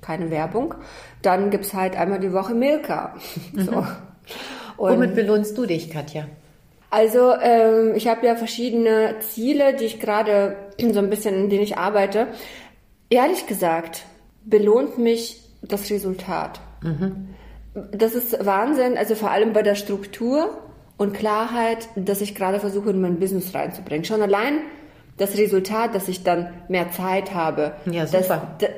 Keine 0.01 0.31
Werbung. 0.31 0.75
Dann 1.21 1.51
gibt's 1.51 1.75
halt 1.75 1.97
einmal 1.97 2.21
die 2.21 2.33
Woche 2.33 2.55
Milka. 2.55 3.15
Mhm. 3.53 3.63
so. 3.65 3.87
Womit 4.77 5.15
belohnst 5.15 5.59
du 5.59 5.67
dich, 5.67 5.91
Katja? 5.91 6.27
Also 6.93 7.33
ähm, 7.41 7.95
ich 7.95 8.07
habe 8.07 8.27
ja 8.27 8.37
verschiedene 8.37 9.15
Ziele, 9.21 9.75
die 9.75 9.87
ich 9.87 9.99
gerade 9.99 10.57
so 10.79 10.99
ein 10.99 11.09
bisschen, 11.09 11.35
in 11.35 11.49
denen 11.49 11.63
ich 11.63 11.79
arbeite. 11.79 12.27
Ehrlich 13.09 13.47
gesagt, 13.47 14.05
belohnt 14.45 14.99
mich 14.99 15.41
das 15.63 15.91
Resultat. 15.91 16.61
Mhm. 16.83 17.31
Das 17.93 18.15
ist 18.15 18.45
Wahnsinn, 18.45 18.99
also 18.99 19.15
vor 19.15 19.31
allem 19.31 19.55
bei 19.55 19.63
der 19.63 19.75
Struktur 19.75 20.51
und 20.99 21.15
Klarheit, 21.15 21.89
dass 21.97 22.21
ich 22.21 22.35
gerade 22.35 22.61
versuche, 22.61 22.91
in 22.91 23.01
mein 23.01 23.19
Business 23.19 23.55
reinzubringen. 23.55 24.05
Schon 24.05 24.21
allein 24.21 24.59
das 25.17 25.39
Resultat, 25.39 25.95
dass 25.95 26.09
ich 26.09 26.25
dann 26.25 26.53
mehr 26.69 26.91
Zeit 26.91 27.33
habe. 27.33 27.73
Ja, 27.87 28.07
super. 28.07 28.55
Das, 28.59 28.69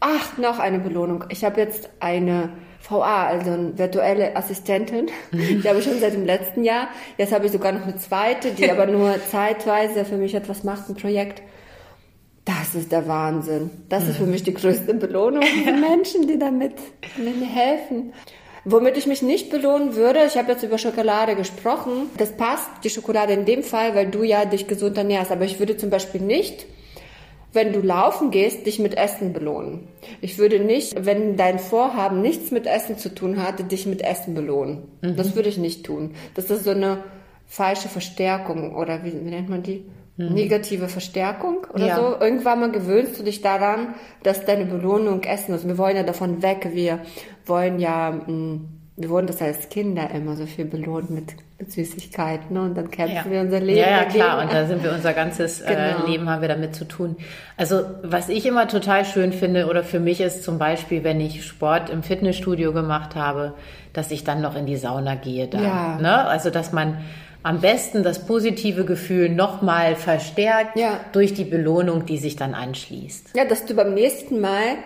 ach, 0.00 0.38
noch 0.38 0.58
eine 0.58 0.80
Belohnung. 0.80 1.22
Ich 1.28 1.44
habe 1.44 1.60
jetzt 1.60 1.88
eine 2.00 2.48
VA, 2.88 3.26
also 3.26 3.50
eine 3.50 3.78
virtuelle 3.78 4.36
Assistentin. 4.36 5.06
Mhm. 5.30 5.60
Die 5.62 5.68
habe 5.68 5.78
ich 5.78 5.84
schon 5.84 6.00
seit 6.00 6.14
dem 6.14 6.24
letzten 6.24 6.64
Jahr. 6.64 6.88
Jetzt 7.16 7.32
habe 7.32 7.46
ich 7.46 7.52
sogar 7.52 7.72
noch 7.72 7.82
eine 7.82 7.96
zweite, 7.96 8.50
die 8.52 8.70
aber 8.70 8.86
nur 8.86 9.14
zeitweise 9.30 10.04
für 10.04 10.16
mich 10.16 10.34
etwas 10.34 10.64
macht, 10.64 10.88
ein 10.88 10.94
Projekt. 10.94 11.42
Das 12.44 12.74
ist 12.74 12.92
der 12.92 13.06
Wahnsinn. 13.06 13.70
Das 13.90 14.08
ist 14.08 14.16
für 14.16 14.24
mhm. 14.24 14.30
mich 14.30 14.42
die 14.42 14.54
größte 14.54 14.94
Belohnung 14.94 15.42
für 15.42 15.72
Menschen, 15.88 16.26
die 16.26 16.38
damit 16.38 16.74
mir 17.18 17.46
helfen. 17.46 18.12
Womit 18.64 18.96
ich 18.96 19.06
mich 19.06 19.22
nicht 19.22 19.50
belohnen 19.50 19.94
würde, 19.94 20.20
ich 20.26 20.36
habe 20.36 20.52
jetzt 20.52 20.62
über 20.62 20.78
Schokolade 20.78 21.36
gesprochen, 21.36 22.10
das 22.16 22.32
passt, 22.32 22.68
die 22.84 22.90
Schokolade 22.90 23.32
in 23.32 23.44
dem 23.44 23.62
Fall, 23.62 23.94
weil 23.94 24.10
du 24.10 24.24
ja 24.24 24.44
dich 24.44 24.66
gesund 24.66 24.98
ernährst, 24.98 25.30
aber 25.30 25.44
ich 25.44 25.58
würde 25.58 25.76
zum 25.76 25.90
Beispiel 25.90 26.20
nicht, 26.20 26.66
wenn 27.52 27.72
du 27.72 27.80
laufen 27.80 28.30
gehst, 28.30 28.66
dich 28.66 28.78
mit 28.78 28.96
Essen 28.96 29.32
belohnen. 29.32 29.88
Ich 30.20 30.38
würde 30.38 30.60
nicht, 30.60 31.06
wenn 31.06 31.36
dein 31.36 31.58
Vorhaben 31.58 32.20
nichts 32.20 32.50
mit 32.50 32.66
Essen 32.66 32.98
zu 32.98 33.14
tun 33.14 33.42
hatte, 33.42 33.64
dich 33.64 33.86
mit 33.86 34.02
Essen 34.02 34.34
belohnen. 34.34 34.82
Mhm. 35.00 35.16
Das 35.16 35.34
würde 35.34 35.48
ich 35.48 35.58
nicht 35.58 35.84
tun. 35.84 36.14
Das 36.34 36.50
ist 36.50 36.64
so 36.64 36.70
eine 36.70 37.04
falsche 37.46 37.88
Verstärkung 37.88 38.74
oder 38.76 39.02
wie, 39.04 39.12
wie 39.12 39.30
nennt 39.30 39.48
man 39.48 39.62
die? 39.62 39.86
Mhm. 40.18 40.34
Negative 40.34 40.88
Verstärkung 40.88 41.66
oder 41.72 41.86
ja. 41.86 41.96
so. 41.96 42.20
Irgendwann 42.20 42.60
mal 42.60 42.72
gewöhnst 42.72 43.18
du 43.18 43.22
dich 43.22 43.40
daran, 43.40 43.94
dass 44.22 44.44
deine 44.44 44.66
Belohnung 44.66 45.22
Essen 45.22 45.54
ist. 45.54 45.66
Wir 45.66 45.78
wollen 45.78 45.96
ja 45.96 46.02
davon 46.02 46.42
weg. 46.42 46.68
Wir 46.72 47.00
wollen 47.46 47.78
ja, 47.78 48.10
mm, 48.10 48.77
wir 48.98 49.10
wurden 49.10 49.28
das 49.28 49.40
als 49.40 49.68
Kinder 49.68 50.10
immer 50.10 50.34
so 50.34 50.44
viel 50.44 50.64
belohnt 50.64 51.08
mit, 51.10 51.34
mit 51.58 51.70
Süßigkeiten 51.70 52.52
ne? 52.52 52.62
und 52.62 52.76
dann 52.76 52.90
kämpfen 52.90 53.14
ja. 53.14 53.30
wir 53.30 53.40
unser 53.42 53.60
Leben. 53.60 53.78
Ja, 53.78 53.90
ja 53.90 54.04
klar, 54.06 54.42
und 54.42 54.52
da 54.52 54.66
sind 54.66 54.82
wir 54.82 54.92
unser 54.92 55.12
ganzes 55.12 55.60
äh, 55.60 55.68
genau. 55.68 56.04
äh, 56.04 56.10
Leben 56.10 56.28
haben 56.28 56.42
wir 56.42 56.48
damit 56.48 56.74
zu 56.74 56.84
tun. 56.84 57.16
Also 57.56 57.82
was 58.02 58.28
ich 58.28 58.44
immer 58.44 58.66
total 58.66 59.04
schön 59.04 59.32
finde 59.32 59.68
oder 59.68 59.84
für 59.84 60.00
mich 60.00 60.20
ist 60.20 60.42
zum 60.42 60.58
Beispiel, 60.58 61.04
wenn 61.04 61.20
ich 61.20 61.46
Sport 61.46 61.90
im 61.90 62.02
Fitnessstudio 62.02 62.72
gemacht 62.72 63.14
habe, 63.14 63.54
dass 63.92 64.10
ich 64.10 64.24
dann 64.24 64.42
noch 64.42 64.56
in 64.56 64.66
die 64.66 64.76
Sauna 64.76 65.14
gehe 65.14 65.46
da. 65.46 65.62
Ja. 65.62 65.98
Ne? 66.00 66.24
Also 66.26 66.50
dass 66.50 66.72
man 66.72 66.98
am 67.44 67.60
besten 67.60 68.02
das 68.02 68.26
positive 68.26 68.84
Gefühl 68.84 69.28
nochmal 69.28 69.94
verstärkt 69.94 70.76
ja. 70.76 70.98
durch 71.12 71.34
die 71.34 71.44
Belohnung, 71.44 72.04
die 72.04 72.18
sich 72.18 72.34
dann 72.34 72.52
anschließt. 72.52 73.36
Ja, 73.36 73.44
dass 73.44 73.64
du 73.64 73.74
beim 73.74 73.94
nächsten 73.94 74.40
Mal 74.40 74.76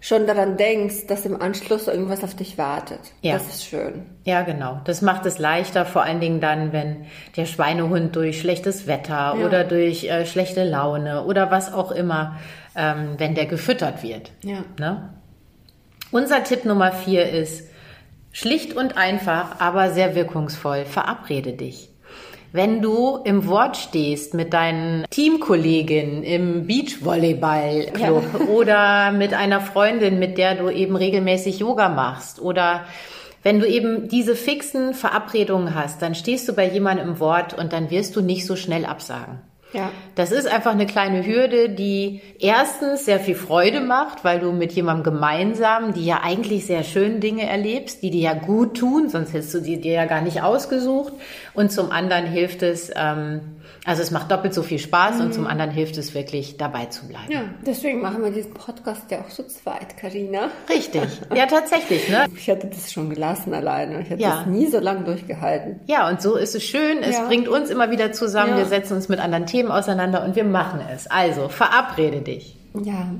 schon 0.00 0.26
daran 0.26 0.56
denkst, 0.56 1.06
dass 1.06 1.26
im 1.26 1.40
Anschluss 1.40 1.88
irgendwas 1.88 2.22
auf 2.22 2.34
dich 2.34 2.58
wartet. 2.58 3.00
Ja. 3.20 3.34
Das 3.34 3.48
ist 3.48 3.64
schön. 3.64 4.06
Ja, 4.24 4.42
genau. 4.42 4.80
Das 4.84 5.02
macht 5.02 5.26
es 5.26 5.38
leichter, 5.38 5.84
vor 5.84 6.02
allen 6.02 6.20
Dingen 6.20 6.40
dann, 6.40 6.72
wenn 6.72 7.06
der 7.36 7.46
Schweinehund 7.46 8.14
durch 8.14 8.40
schlechtes 8.40 8.86
Wetter 8.86 9.34
ja. 9.38 9.46
oder 9.46 9.64
durch 9.64 10.04
äh, 10.04 10.24
schlechte 10.26 10.64
Laune 10.64 11.24
oder 11.24 11.50
was 11.50 11.72
auch 11.72 11.90
immer, 11.90 12.36
ähm, 12.76 13.14
wenn 13.18 13.34
der 13.34 13.46
gefüttert 13.46 14.02
wird. 14.02 14.30
Ja. 14.42 14.64
Ne? 14.78 15.14
Unser 16.10 16.44
Tipp 16.44 16.64
Nummer 16.64 16.92
vier 16.92 17.28
ist, 17.28 17.68
schlicht 18.32 18.74
und 18.74 18.96
einfach, 18.96 19.60
aber 19.60 19.90
sehr 19.90 20.14
wirkungsvoll, 20.14 20.84
verabrede 20.84 21.52
dich. 21.52 21.90
Wenn 22.52 22.80
du 22.80 23.18
im 23.24 23.46
Wort 23.46 23.76
stehst 23.76 24.32
mit 24.32 24.54
deinen 24.54 25.04
Teamkolleginnen 25.10 26.22
im 26.22 26.66
Beachvolleyballclub 26.66 28.24
ja. 28.32 28.46
oder 28.54 29.12
mit 29.12 29.34
einer 29.34 29.60
Freundin, 29.60 30.18
mit 30.18 30.38
der 30.38 30.54
du 30.54 30.70
eben 30.70 30.96
regelmäßig 30.96 31.58
Yoga 31.58 31.90
machst 31.90 32.40
oder 32.40 32.84
wenn 33.42 33.60
du 33.60 33.68
eben 33.68 34.08
diese 34.08 34.34
fixen 34.34 34.94
Verabredungen 34.94 35.74
hast, 35.74 36.02
dann 36.02 36.14
stehst 36.14 36.48
du 36.48 36.54
bei 36.54 36.66
jemandem 36.68 37.10
im 37.10 37.20
Wort 37.20 37.54
und 37.54 37.72
dann 37.72 37.90
wirst 37.90 38.16
du 38.16 38.20
nicht 38.20 38.46
so 38.46 38.56
schnell 38.56 38.84
absagen. 38.84 39.40
Ja. 39.72 39.90
Das 40.14 40.32
ist 40.32 40.46
einfach 40.46 40.70
eine 40.72 40.86
kleine 40.86 41.26
Hürde, 41.26 41.68
die 41.68 42.22
erstens 42.40 43.04
sehr 43.04 43.20
viel 43.20 43.34
Freude 43.34 43.80
macht, 43.80 44.24
weil 44.24 44.40
du 44.40 44.52
mit 44.52 44.72
jemandem 44.72 45.12
gemeinsam 45.14 45.92
die 45.92 46.06
ja 46.06 46.20
eigentlich 46.22 46.66
sehr 46.66 46.84
schönen 46.84 47.20
Dinge 47.20 47.46
erlebst, 47.46 48.02
die 48.02 48.10
dir 48.10 48.22
ja 48.22 48.34
gut 48.34 48.78
tun, 48.78 49.10
sonst 49.10 49.34
hättest 49.34 49.54
du 49.54 49.60
die 49.60 49.78
dir 49.78 49.92
ja 49.92 50.04
gar 50.06 50.22
nicht 50.22 50.42
ausgesucht. 50.42 51.12
Und 51.52 51.70
zum 51.70 51.90
anderen 51.90 52.24
hilft 52.24 52.62
es, 52.62 52.90
ähm, 52.96 53.40
also 53.88 54.02
es 54.02 54.10
macht 54.10 54.30
doppelt 54.30 54.52
so 54.52 54.62
viel 54.62 54.78
Spaß 54.78 55.14
mhm. 55.14 55.20
und 55.22 55.32
zum 55.32 55.46
anderen 55.46 55.70
hilft 55.70 55.96
es 55.96 56.12
wirklich, 56.12 56.58
dabei 56.58 56.84
zu 56.86 57.08
bleiben. 57.08 57.32
Ja, 57.32 57.44
deswegen 57.66 58.02
machen 58.02 58.22
wir 58.22 58.30
diesen 58.30 58.52
Podcast 58.52 59.10
ja 59.10 59.20
auch 59.20 59.30
so 59.30 59.42
zweit, 59.44 59.96
Karina. 59.96 60.50
Richtig. 60.68 61.04
Ja, 61.34 61.46
tatsächlich. 61.46 62.06
Ne? 62.10 62.26
Ich 62.36 62.48
hätte 62.48 62.66
das 62.66 62.92
schon 62.92 63.08
gelassen 63.08 63.54
alleine. 63.54 64.02
Ich 64.02 64.10
hätte 64.10 64.20
ja. 64.20 64.40
das 64.40 64.46
nie 64.46 64.66
so 64.66 64.78
lange 64.78 65.04
durchgehalten. 65.04 65.80
Ja, 65.86 66.06
und 66.06 66.20
so 66.20 66.36
ist 66.36 66.54
es 66.54 66.64
schön. 66.64 66.98
Es 66.98 67.16
ja. 67.16 67.26
bringt 67.28 67.48
uns 67.48 67.70
immer 67.70 67.90
wieder 67.90 68.12
zusammen. 68.12 68.50
Ja. 68.50 68.56
Wir 68.58 68.66
setzen 68.66 68.92
uns 68.92 69.08
mit 69.08 69.20
anderen 69.20 69.46
Themen 69.46 69.70
auseinander 69.70 70.22
und 70.22 70.36
wir 70.36 70.44
machen 70.44 70.80
es. 70.94 71.06
Also, 71.10 71.48
verabrede 71.48 72.20
dich. 72.20 72.58
Ja. 72.84 73.10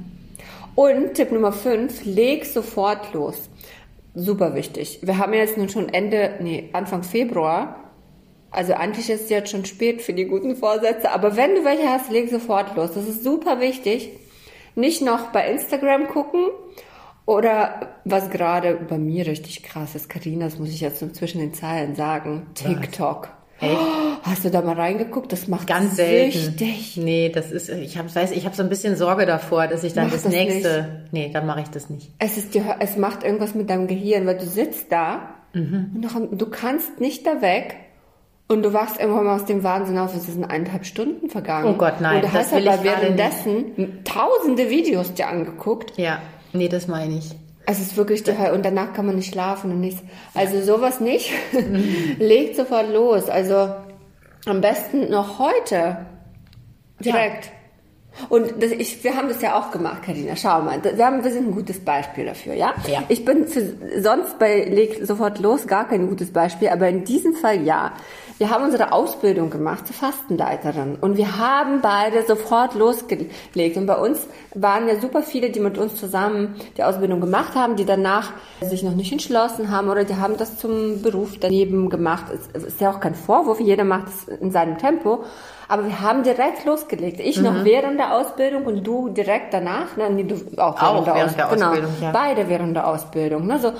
Und 0.74 1.14
Tipp 1.14 1.32
Nummer 1.32 1.52
5, 1.52 2.04
leg 2.04 2.44
sofort 2.44 3.14
los. 3.14 3.48
Super 4.14 4.54
wichtig. 4.54 4.98
Wir 5.00 5.16
haben 5.16 5.32
jetzt 5.32 5.56
nun 5.56 5.70
schon 5.70 5.88
Ende, 5.88 6.32
nee, 6.40 6.68
Anfang 6.74 7.04
Februar 7.04 7.87
also 8.50 8.74
eigentlich 8.74 9.10
ist 9.10 9.24
es 9.24 9.30
jetzt 9.30 9.50
schon 9.50 9.64
spät 9.64 10.00
für 10.02 10.12
die 10.12 10.24
guten 10.24 10.56
Vorsätze, 10.56 11.10
aber 11.10 11.36
wenn 11.36 11.54
du 11.54 11.64
welche 11.64 11.88
hast, 11.88 12.10
leg 12.10 12.30
sofort 12.30 12.76
los. 12.76 12.92
Das 12.94 13.06
ist 13.06 13.22
super 13.22 13.60
wichtig. 13.60 14.10
Nicht 14.74 15.02
noch 15.02 15.32
bei 15.32 15.50
Instagram 15.50 16.08
gucken 16.08 16.46
oder 17.26 17.98
was 18.04 18.30
gerade 18.30 18.74
bei 18.74 18.96
mir 18.96 19.26
richtig 19.26 19.62
krass 19.62 19.94
ist, 19.94 20.08
Karina, 20.08 20.46
das 20.46 20.58
muss 20.58 20.70
ich 20.70 20.80
jetzt 20.80 21.04
zwischen 21.14 21.40
den 21.40 21.52
Zeilen 21.52 21.94
sagen, 21.94 22.46
TikTok. 22.54 23.30
Hey. 23.60 23.76
hast 24.22 24.44
du 24.44 24.50
da 24.50 24.62
mal 24.62 24.76
reingeguckt? 24.76 25.32
Das 25.32 25.48
macht 25.48 25.66
ganz 25.66 25.96
selten. 25.96 26.38
Süchtig. 26.38 26.96
Nee, 26.96 27.28
das 27.28 27.50
ist, 27.50 27.68
ich 27.68 27.98
habe, 27.98 28.14
weiß, 28.14 28.30
ich 28.30 28.44
habe 28.44 28.54
so 28.54 28.62
ein 28.62 28.68
bisschen 28.68 28.96
Sorge 28.96 29.26
davor, 29.26 29.66
dass 29.66 29.82
ich 29.82 29.94
dann 29.94 30.04
mach 30.04 30.12
das, 30.12 30.22
das 30.22 30.32
nächste, 30.32 30.82
nicht. 30.82 31.12
nee, 31.12 31.30
dann 31.32 31.44
mache 31.44 31.62
ich 31.62 31.68
das 31.68 31.90
nicht. 31.90 32.12
Es 32.20 32.38
ist, 32.38 32.54
es 32.54 32.96
macht 32.96 33.24
irgendwas 33.24 33.56
mit 33.56 33.68
deinem 33.68 33.88
Gehirn, 33.88 34.26
weil 34.26 34.38
du 34.38 34.46
sitzt 34.46 34.92
da 34.92 35.34
mhm. 35.54 36.04
und 36.14 36.40
du 36.40 36.48
kannst 36.48 37.00
nicht 37.00 37.26
da 37.26 37.42
weg 37.42 37.74
und 38.48 38.62
du 38.62 38.72
wachst 38.72 38.98
irgendwann 38.98 39.26
mal 39.26 39.36
aus 39.36 39.44
dem 39.44 39.62
Wahnsinn 39.62 39.98
auf, 39.98 40.14
es 40.14 40.26
sind 40.26 40.44
eineinhalb 40.44 40.86
Stunden 40.86 41.28
vergangen. 41.28 41.74
Oh 41.74 41.76
Gott, 41.76 42.00
nein. 42.00 42.16
Und 42.16 42.24
du 42.24 42.32
hast 42.32 42.52
aber 42.52 42.82
währenddessen 42.82 43.72
nicht. 43.76 44.04
tausende 44.06 44.70
Videos 44.70 45.12
dir 45.12 45.28
angeguckt. 45.28 45.98
Ja, 45.98 46.20
nee, 46.54 46.68
das 46.68 46.88
meine 46.88 47.18
ich. 47.18 47.30
Es 47.66 47.78
ist 47.80 47.98
wirklich 47.98 48.22
die 48.22 48.36
Hölle. 48.36 48.54
Und 48.54 48.64
danach 48.64 48.94
kann 48.94 49.04
man 49.04 49.16
nicht 49.16 49.30
schlafen 49.30 49.70
und 49.70 49.80
nichts. 49.80 50.02
Also 50.32 50.62
sowas 50.62 51.00
nicht. 51.00 51.30
Mhm. 51.52 52.16
Legt 52.18 52.56
sofort 52.56 52.90
los. 52.90 53.28
Also 53.28 53.74
am 54.46 54.62
besten 54.62 55.10
noch 55.10 55.38
heute. 55.38 56.06
Direkt. 57.00 57.44
Ja. 57.44 57.52
Und 58.30 58.62
das, 58.62 58.72
ich, 58.72 59.04
wir 59.04 59.14
haben 59.14 59.28
das 59.28 59.40
ja 59.42 59.58
auch 59.58 59.70
gemacht, 59.70 60.02
Karina. 60.02 60.34
Schau 60.34 60.62
mal, 60.62 60.82
wir, 60.82 61.04
haben, 61.04 61.22
wir 61.22 61.30
sind 61.30 61.48
ein 61.48 61.54
gutes 61.54 61.80
Beispiel 61.80 62.24
dafür, 62.24 62.54
ja? 62.54 62.74
ja. 62.90 63.04
Ich 63.08 63.24
bin 63.24 63.46
für, 63.46 63.74
sonst 64.00 64.38
bei 64.38 64.64
Leg 64.64 65.06
sofort 65.06 65.38
los 65.38 65.66
gar 65.66 65.86
kein 65.86 66.08
gutes 66.08 66.32
Beispiel, 66.32 66.68
aber 66.68 66.88
in 66.88 67.04
diesem 67.04 67.34
Fall 67.34 67.62
ja. 67.62 67.92
Wir 68.38 68.50
haben 68.50 68.64
unsere 68.64 68.92
Ausbildung 68.92 69.50
gemacht 69.50 69.88
zur 69.88 69.96
Fastenleiterin 69.96 70.96
und 71.00 71.16
wir 71.16 71.38
haben 71.38 71.80
beide 71.80 72.24
sofort 72.24 72.74
losgelegt. 72.74 73.76
Und 73.76 73.86
bei 73.86 73.96
uns 73.96 74.28
waren 74.54 74.86
ja 74.86 75.00
super 75.00 75.22
viele, 75.22 75.50
die 75.50 75.58
mit 75.58 75.76
uns 75.76 75.96
zusammen 75.96 76.54
die 76.76 76.84
Ausbildung 76.84 77.20
gemacht 77.20 77.56
haben, 77.56 77.74
die 77.74 77.84
danach 77.84 78.30
sich 78.60 78.84
noch 78.84 78.94
nicht 78.94 79.10
entschlossen 79.10 79.72
haben 79.72 79.88
oder 79.88 80.04
die 80.04 80.14
haben 80.14 80.36
das 80.36 80.56
zum 80.56 81.02
Beruf 81.02 81.36
daneben 81.40 81.90
gemacht. 81.90 82.26
Es 82.52 82.62
ist 82.62 82.80
ja 82.80 82.92
auch 82.92 83.00
kein 83.00 83.16
Vorwurf, 83.16 83.58
jeder 83.58 83.82
macht 83.82 84.06
es 84.06 84.28
in 84.28 84.52
seinem 84.52 84.78
Tempo. 84.78 85.24
Aber 85.66 85.84
wir 85.84 86.00
haben 86.00 86.22
direkt 86.22 86.64
losgelegt. 86.64 87.18
Ich 87.18 87.38
mhm. 87.38 87.44
noch 87.44 87.64
während 87.64 87.98
der 87.98 88.14
Ausbildung 88.14 88.66
und 88.66 88.86
du 88.86 89.08
direkt 89.08 89.52
danach. 89.52 89.96
Ne? 89.96 90.10
Nee, 90.10 90.24
du 90.24 90.36
auch 90.56 90.80
während, 90.80 90.82
auch 90.82 91.04
der, 91.04 91.14
während 91.14 91.36
der, 91.36 91.46
Ausbildung. 91.48 91.90
Genau, 91.98 92.06
ja. 92.06 92.12
beide 92.12 92.48
während 92.48 92.76
der 92.76 92.86
Ausbildung. 92.86 93.46
Ne? 93.46 93.58
So, 93.58 93.72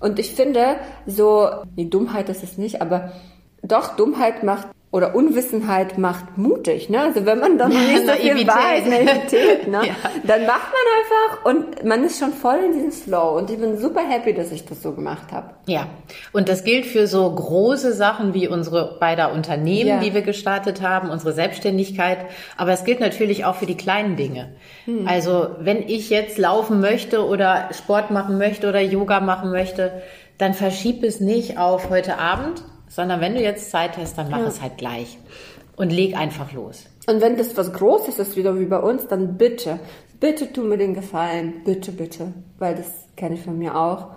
und 0.00 0.18
ich 0.18 0.34
finde, 0.34 0.76
so, 1.06 1.48
die 1.76 1.88
Dummheit 1.88 2.28
ist 2.30 2.42
es 2.42 2.58
nicht, 2.58 2.82
aber 2.82 3.12
doch, 3.68 3.96
Dummheit 3.96 4.42
macht 4.42 4.68
oder 4.92 5.14
Unwissenheit 5.14 5.98
macht 5.98 6.38
mutig, 6.38 6.88
ne? 6.88 7.00
Also 7.00 7.26
wenn 7.26 7.38
man 7.38 7.58
dann 7.58 7.70
noch 7.70 7.78
nicht 7.78 8.06
so 8.06 8.12
viel 8.12 8.46
weiß, 8.46 8.86
Naivität, 8.86 9.68
ne? 9.68 9.80
ja. 9.86 9.94
Dann 10.24 10.46
macht 10.46 10.72
man 10.72 10.86
einfach 10.96 11.44
und 11.44 11.84
man 11.84 12.04
ist 12.04 12.18
schon 12.18 12.32
voll 12.32 12.60
in 12.64 12.72
diesem 12.72 12.92
Flow 12.92 13.36
und 13.36 13.50
ich 13.50 13.58
bin 13.58 13.76
super 13.76 14.00
happy, 14.08 14.32
dass 14.32 14.52
ich 14.52 14.64
das 14.64 14.82
so 14.82 14.92
gemacht 14.92 15.32
habe. 15.32 15.50
Ja, 15.66 15.88
und 16.32 16.48
das 16.48 16.64
gilt 16.64 16.86
für 16.86 17.08
so 17.08 17.30
große 17.30 17.92
Sachen 17.92 18.32
wie 18.32 18.48
unsere 18.48 18.96
beider 18.98 19.32
Unternehmen, 19.32 19.88
ja. 19.88 20.00
die 20.00 20.14
wir 20.14 20.22
gestartet 20.22 20.80
haben, 20.80 21.10
unsere 21.10 21.32
Selbstständigkeit, 21.32 22.18
aber 22.56 22.72
es 22.72 22.84
gilt 22.84 23.00
natürlich 23.00 23.44
auch 23.44 23.56
für 23.56 23.66
die 23.66 23.76
kleinen 23.76 24.16
Dinge. 24.16 24.54
Hm. 24.86 25.06
Also 25.06 25.48
wenn 25.58 25.82
ich 25.82 26.08
jetzt 26.08 26.38
laufen 26.38 26.80
möchte 26.80 27.26
oder 27.26 27.68
Sport 27.72 28.10
machen 28.10 28.38
möchte 28.38 28.66
oder 28.66 28.80
Yoga 28.80 29.20
machen 29.20 29.50
möchte, 29.50 30.00
dann 30.38 30.54
verschieb 30.54 31.02
es 31.02 31.20
nicht 31.20 31.58
auf 31.58 31.90
heute 31.90 32.18
Abend, 32.18 32.62
sondern 32.88 33.20
wenn 33.20 33.34
du 33.34 33.42
jetzt 33.42 33.70
Zeit 33.70 33.96
hast, 33.96 34.16
dann 34.16 34.30
mach 34.30 34.38
ja. 34.38 34.46
es 34.46 34.60
halt 34.60 34.78
gleich 34.78 35.18
und 35.76 35.90
leg 35.90 36.16
einfach 36.16 36.52
los. 36.52 36.84
Und 37.06 37.20
wenn 37.20 37.36
das 37.36 37.56
was 37.56 37.72
Großes 37.72 38.18
ist, 38.18 38.36
wieder 38.36 38.58
wie 38.58 38.66
bei 38.66 38.78
uns, 38.78 39.06
dann 39.06 39.36
bitte, 39.36 39.78
bitte 40.18 40.52
tu 40.52 40.62
mir 40.62 40.78
den 40.78 40.94
Gefallen, 40.94 41.62
bitte, 41.64 41.92
bitte, 41.92 42.32
weil 42.58 42.74
das 42.74 42.90
kenne 43.16 43.36
ich 43.36 43.42
von 43.42 43.58
mir 43.58 43.76
auch. 43.76 44.08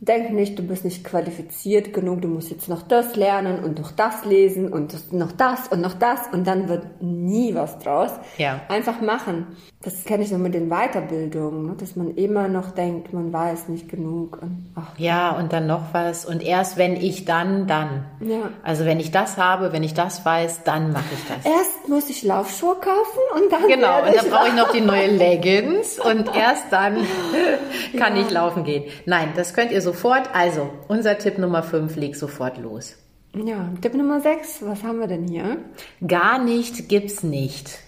Denk 0.00 0.30
nicht, 0.30 0.58
du 0.58 0.62
bist 0.62 0.84
nicht 0.84 1.04
qualifiziert 1.04 1.94
genug, 1.94 2.20
du 2.20 2.28
musst 2.28 2.50
jetzt 2.50 2.68
noch 2.68 2.82
das 2.82 3.16
lernen 3.16 3.64
und 3.64 3.78
noch 3.78 3.92
das 3.92 4.26
lesen 4.26 4.70
und 4.70 5.12
noch 5.12 5.32
das 5.32 5.68
und 5.68 5.80
noch 5.80 5.94
das 5.94 6.20
und 6.32 6.46
dann 6.46 6.68
wird 6.68 7.00
nie 7.00 7.54
was 7.54 7.78
draus. 7.78 8.10
Ja. 8.36 8.60
Einfach 8.68 9.00
machen. 9.00 9.46
Das 9.82 10.04
kenne 10.04 10.24
ich 10.24 10.32
noch 10.32 10.38
mit 10.38 10.52
den 10.52 10.68
Weiterbildungen, 10.68 11.66
ne? 11.66 11.76
dass 11.78 11.96
man 11.96 12.14
immer 12.16 12.48
noch 12.48 12.72
denkt, 12.72 13.12
man 13.12 13.32
weiß 13.32 13.68
nicht 13.68 13.88
genug. 13.88 14.42
Und, 14.42 14.72
ach, 14.74 14.98
ja, 14.98 15.30
und 15.30 15.52
dann 15.52 15.66
noch 15.66 15.92
was 15.94 16.26
und 16.26 16.42
erst 16.42 16.76
wenn 16.76 16.96
ich 16.96 17.24
dann, 17.24 17.66
dann. 17.66 18.04
Ja. 18.20 18.50
Also 18.62 18.84
wenn 18.84 19.00
ich 19.00 19.12
das 19.12 19.38
habe, 19.38 19.72
wenn 19.72 19.82
ich 19.82 19.94
das 19.94 20.26
weiß, 20.26 20.64
dann 20.64 20.92
mache 20.92 21.04
ich 21.12 21.20
das. 21.28 21.52
Erst 21.52 21.88
muss 21.88 22.10
ich 22.10 22.22
Laufschuhe 22.22 22.74
kaufen 22.74 23.20
und 23.36 23.52
dann. 23.52 23.68
Genau, 23.68 24.02
und 24.02 24.14
dann 24.14 24.28
brauche 24.28 24.48
ich 24.48 24.54
noch 24.54 24.72
die 24.72 24.80
neue 24.80 25.06
Leggings 25.06 25.98
und 26.00 26.34
erst 26.34 26.64
dann 26.70 26.96
kann 27.98 28.16
ja. 28.16 28.22
ich 28.22 28.30
laufen 28.30 28.64
gehen. 28.64 28.84
Nein, 29.06 29.34
das 29.36 29.54
könnt 29.54 29.70
ihr 29.70 29.80
sofort. 29.86 30.28
Also, 30.34 30.68
unser 30.88 31.16
Tipp 31.16 31.38
Nummer 31.38 31.62
5, 31.62 31.96
leg 31.96 32.16
sofort 32.16 32.58
los. 32.58 32.96
Ja, 33.34 33.70
Tipp 33.80 33.94
Nummer 33.94 34.20
6, 34.20 34.62
was 34.62 34.82
haben 34.82 34.98
wir 34.98 35.06
denn 35.06 35.28
hier? 35.28 35.58
Gar 36.06 36.42
nicht 36.42 36.88
gibt's 36.88 37.22
nicht. 37.22 37.78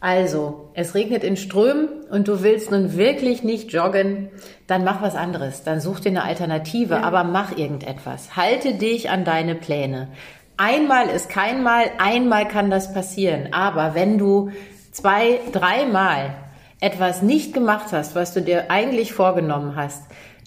Also, 0.00 0.70
es 0.74 0.94
regnet 0.94 1.24
in 1.24 1.36
Strömen 1.36 1.88
und 2.10 2.28
du 2.28 2.42
willst 2.42 2.70
nun 2.70 2.96
wirklich 2.96 3.42
nicht 3.42 3.72
joggen, 3.72 4.28
dann 4.66 4.84
mach 4.84 5.02
was 5.02 5.14
anderes. 5.14 5.62
Dann 5.64 5.80
such 5.80 6.00
dir 6.00 6.10
eine 6.10 6.24
Alternative, 6.24 6.94
ja. 6.94 7.02
aber 7.02 7.24
mach 7.24 7.56
irgendetwas. 7.56 8.36
Halte 8.36 8.74
dich 8.74 9.10
an 9.10 9.24
deine 9.24 9.54
Pläne. 9.54 10.08
Einmal 10.56 11.08
ist 11.08 11.28
kein 11.28 11.62
Mal, 11.62 11.84
einmal 11.98 12.48
kann 12.48 12.70
das 12.70 12.94
passieren. 12.94 13.52
Aber 13.52 13.94
wenn 13.94 14.18
du 14.18 14.50
zwei, 14.92 15.40
dreimal 15.52 16.34
etwas 16.80 17.22
nicht 17.22 17.52
gemacht 17.52 17.86
hast, 17.92 18.14
was 18.14 18.32
du 18.34 18.42
dir 18.42 18.70
eigentlich 18.70 19.12
vorgenommen 19.12 19.76
hast, 19.76 20.02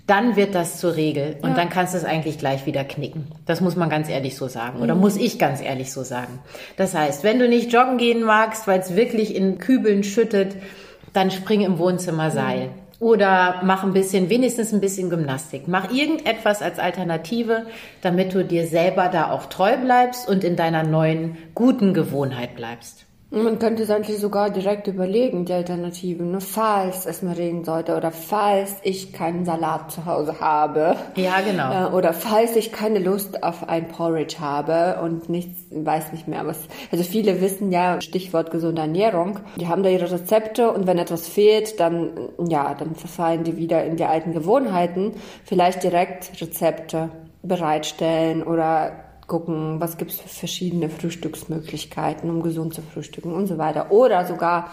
dann 0.10 0.36
wird 0.36 0.56
das 0.56 0.80
zur 0.80 0.96
Regel 0.96 1.38
und 1.42 1.52
ja. 1.52 1.56
dann 1.56 1.70
kannst 1.70 1.94
du 1.94 1.98
es 1.98 2.04
eigentlich 2.04 2.40
gleich 2.40 2.66
wieder 2.66 2.84
knicken. 2.84 3.28
Das 3.46 3.62
muss 3.62 3.76
man 3.76 3.90
ganz 3.90 4.10
ehrlich 4.10 4.36
so 4.36 4.48
sagen 4.48 4.82
oder 4.82 4.96
mhm. 4.96 5.02
muss 5.02 5.18
ich 5.18 5.38
ganz 5.38 5.62
ehrlich 5.62 5.92
so 5.92 6.04
sagen. 6.04 6.40
Das 6.78 6.96
heißt, 6.96 7.24
wenn 7.24 7.38
du 7.38 7.48
nicht 7.48 7.72
joggen 7.72 7.98
gehen 7.98 8.24
magst, 8.24 8.68
weil 8.68 8.80
es 8.80 8.96
wirklich 8.96 9.36
in 9.36 9.60
Kübeln 9.60 10.04
schüttet, 10.04 10.56
dann 11.14 11.30
spring 11.30 11.62
im 11.62 11.78
Wohnzimmer 11.78 12.32
Seil. 12.32 12.68
Mhm. 12.68 12.72
Oder 13.02 13.62
mach 13.64 13.84
ein 13.84 13.94
bisschen, 13.94 14.30
wenigstens 14.30 14.74
ein 14.74 14.82
bisschen 14.82 15.10
Gymnastik. 15.10 15.68
Mach 15.68 15.94
irgendetwas 15.94 16.62
als 16.62 16.80
Alternative, 16.80 17.66
damit 18.02 18.34
du 18.34 18.44
dir 18.44 18.68
selber 18.68 19.08
da 19.08 19.32
auch 19.32 19.46
treu 19.46 19.78
bleibst 19.78 20.28
und 20.28 20.44
in 20.44 20.58
deiner 20.58 20.84
neuen 20.84 21.38
guten 21.56 21.94
Gewohnheit 21.94 22.56
bleibst. 22.56 23.06
Man 23.32 23.60
könnte 23.60 23.84
es 23.84 23.92
eigentlich 23.92 24.18
sogar 24.18 24.50
direkt 24.50 24.88
überlegen, 24.88 25.46
die 25.46 25.54
Alternativen, 25.54 26.32
ne? 26.32 26.42
falls 26.42 27.06
es 27.06 27.22
mal 27.22 27.36
regnen 27.36 27.64
sollte 27.64 27.96
oder 27.96 28.12
falls 28.12 28.78
ich 28.82 29.14
keinen 29.14 29.46
Salat 29.46 29.92
zu 29.92 30.06
Hause 30.06 30.40
habe. 30.40 30.96
Ja, 31.16 31.40
genau. 31.42 31.90
Äh, 31.90 31.94
oder 31.94 32.14
falls 32.14 32.56
ich 32.56 32.72
keine 32.72 32.98
Lust 32.98 33.44
auf 33.44 33.70
ein 33.70 33.88
Porridge 33.88 34.40
habe 34.40 35.00
und 35.04 35.30
nichts, 35.30 35.60
weiß 35.70 36.12
nicht 36.12 36.28
mehr 36.28 36.48
was. 36.48 36.60
Also 36.92 37.04
viele 37.04 37.40
wissen 37.40 37.72
ja, 37.72 38.02
Stichwort 38.02 38.50
gesunde 38.50 38.82
Ernährung, 38.82 39.40
die 39.58 39.68
haben 39.68 39.84
da 39.84 39.90
ihre 39.90 40.10
Rezepte 40.10 40.72
und 40.72 40.88
wenn 40.88 40.98
etwas 40.98 41.28
fehlt, 41.28 41.80
dann, 41.80 42.10
ja, 42.48 42.74
dann 42.74 42.96
verfallen 42.96 43.44
die 43.44 43.58
wieder 43.58 43.84
in 43.86 43.96
die 43.96 44.06
alten 44.06 44.34
Gewohnheiten. 44.34 45.14
Vielleicht 45.46 45.84
direkt 45.84 46.42
Rezepte 46.42 47.10
bereitstellen 47.44 48.42
oder 48.42 49.09
gucken, 49.30 49.80
was 49.80 49.96
gibt 49.96 50.12
es 50.12 50.20
für 50.20 50.28
verschiedene 50.28 50.90
Frühstücksmöglichkeiten, 50.90 52.30
um 52.30 52.44
gesund 52.44 52.74
zu 52.74 52.82
frühstücken 52.82 53.32
und 53.32 53.48
so 53.48 53.58
weiter. 53.58 53.92
Oder 53.92 54.26
sogar, 54.26 54.72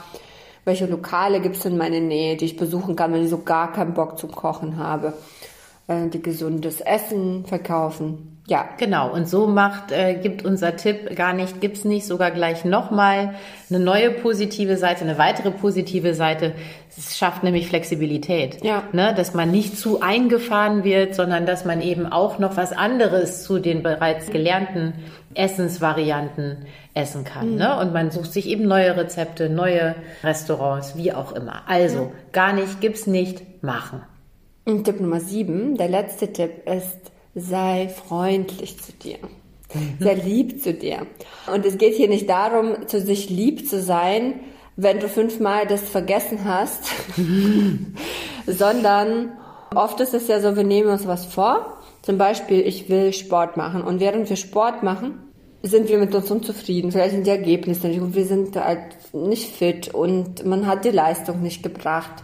welche 0.65 0.87
Lokale 0.87 1.41
gibt 1.41 1.55
es 1.55 1.65
in 1.65 1.77
meiner 1.77 2.01
Nähe, 2.01 2.37
die 2.37 2.47
ich 2.47 2.57
besuchen 2.57 2.97
kann, 2.97 3.13
wenn 3.13 3.23
ich 3.23 3.31
so 3.31 3.39
gar 3.39 3.73
keinen 3.73 3.95
Bock 3.95 4.19
zum 4.19 4.33
Kochen 4.33 4.79
habe, 4.79 5.13
äh, 5.87 6.09
die 6.09 6.21
gesundes 6.21 6.81
Essen 6.81 7.45
verkaufen. 7.47 8.36
Ja. 8.49 8.69
Genau. 8.79 9.12
Und 9.12 9.29
so 9.29 9.47
macht, 9.47 9.91
äh, 9.91 10.15
gibt 10.15 10.45
unser 10.45 10.76
Tipp 10.76 11.17
gar 11.17 11.33
nicht, 11.33 11.61
gibt's 11.61 11.85
nicht, 11.85 12.07
sogar 12.07 12.31
gleich 12.31 12.65
nochmal 12.65 13.35
eine 13.69 13.81
neue 13.81 14.11
positive 14.11 14.76
Seite, 14.76 15.03
eine 15.03 15.19
weitere 15.19 15.50
positive 15.50 16.15
Seite. 16.15 16.53
Es 16.97 17.19
schafft 17.19 17.43
nämlich 17.43 17.69
Flexibilität. 17.69 18.65
Ja. 18.65 18.85
Ne? 18.93 19.15
Dass 19.17 19.35
man 19.35 19.50
nicht 19.50 19.76
zu 19.76 20.00
eingefahren 20.00 20.85
wird, 20.85 21.15
sondern 21.15 21.45
dass 21.45 21.65
man 21.65 21.81
eben 21.81 22.07
auch 22.07 22.38
noch 22.38 22.57
was 22.57 22.73
anderes 22.73 23.43
zu 23.43 23.59
den 23.59 23.83
bereits 23.83 24.31
gelernten 24.31 24.95
Essensvarianten 25.35 26.67
essen 26.95 27.25
kann. 27.25 27.53
Mhm. 27.53 27.57
Ne? 27.57 27.79
Und 27.79 27.93
man 27.93 28.11
sucht 28.11 28.33
sich 28.33 28.49
eben 28.49 28.67
neue 28.67 28.97
Rezepte, 28.97 29.50
neue 29.50 29.97
Restaurants, 30.23 30.97
wie 30.97 31.12
auch 31.12 31.33
immer. 31.33 31.62
Also, 31.67 31.99
ja. 31.99 32.11
gar 32.33 32.53
nicht, 32.53 32.81
gibt's 32.81 33.07
nicht, 33.07 33.62
machen. 33.62 34.03
Und 34.65 34.85
Tipp 34.85 35.00
Nummer 35.00 35.21
sieben, 35.21 35.76
der 35.76 35.88
letzte 35.88 36.33
Tipp 36.33 36.69
ist, 36.69 37.12
sei 37.37 37.88
freundlich 37.88 38.83
zu 38.83 38.93
dir. 38.93 39.19
Sei 40.00 40.14
lieb 40.14 40.62
zu 40.62 40.73
dir. 40.73 41.07
Und 41.52 41.66
es 41.66 41.76
geht 41.76 41.95
hier 41.95 42.09
nicht 42.09 42.28
darum, 42.28 42.88
zu 42.88 43.00
sich 43.00 43.28
lieb 43.28 43.69
zu 43.69 43.81
sein, 43.81 44.40
wenn 44.76 45.00
du 45.00 45.09
fünfmal 45.09 45.66
das 45.66 45.83
vergessen 45.83 46.45
hast, 46.45 46.90
sondern 48.47 49.33
oft 49.75 50.00
ist 50.00 50.14
es 50.14 50.28
ja 50.28 50.40
so, 50.40 50.57
wir 50.57 50.64
nehmen 50.64 50.88
uns 50.88 51.07
was 51.07 51.26
vor. 51.26 51.78
Zum 52.02 52.16
Beispiel, 52.19 52.61
ich 52.61 52.88
will 52.88 53.12
Sport 53.12 53.57
machen. 53.57 53.83
Und 53.83 54.00
während 54.00 54.31
wir 54.31 54.37
Sport 54.37 54.83
machen, 54.83 55.19
sind 55.62 55.88
wir 55.88 55.99
mit 55.99 56.14
uns 56.14 56.31
unzufrieden. 56.31 56.92
Vielleicht 56.92 57.12
sind 57.12 57.27
die 57.27 57.31
Ergebnisse 57.31 57.88
nicht 57.88 58.01
und 58.01 58.14
wir 58.14 58.25
sind 58.25 58.57
halt 58.57 58.96
nicht 59.12 59.51
fit 59.51 59.92
und 59.92 60.46
man 60.46 60.66
hat 60.66 60.85
die 60.85 60.90
Leistung 60.90 61.42
nicht 61.42 61.62
gebracht 61.62 62.22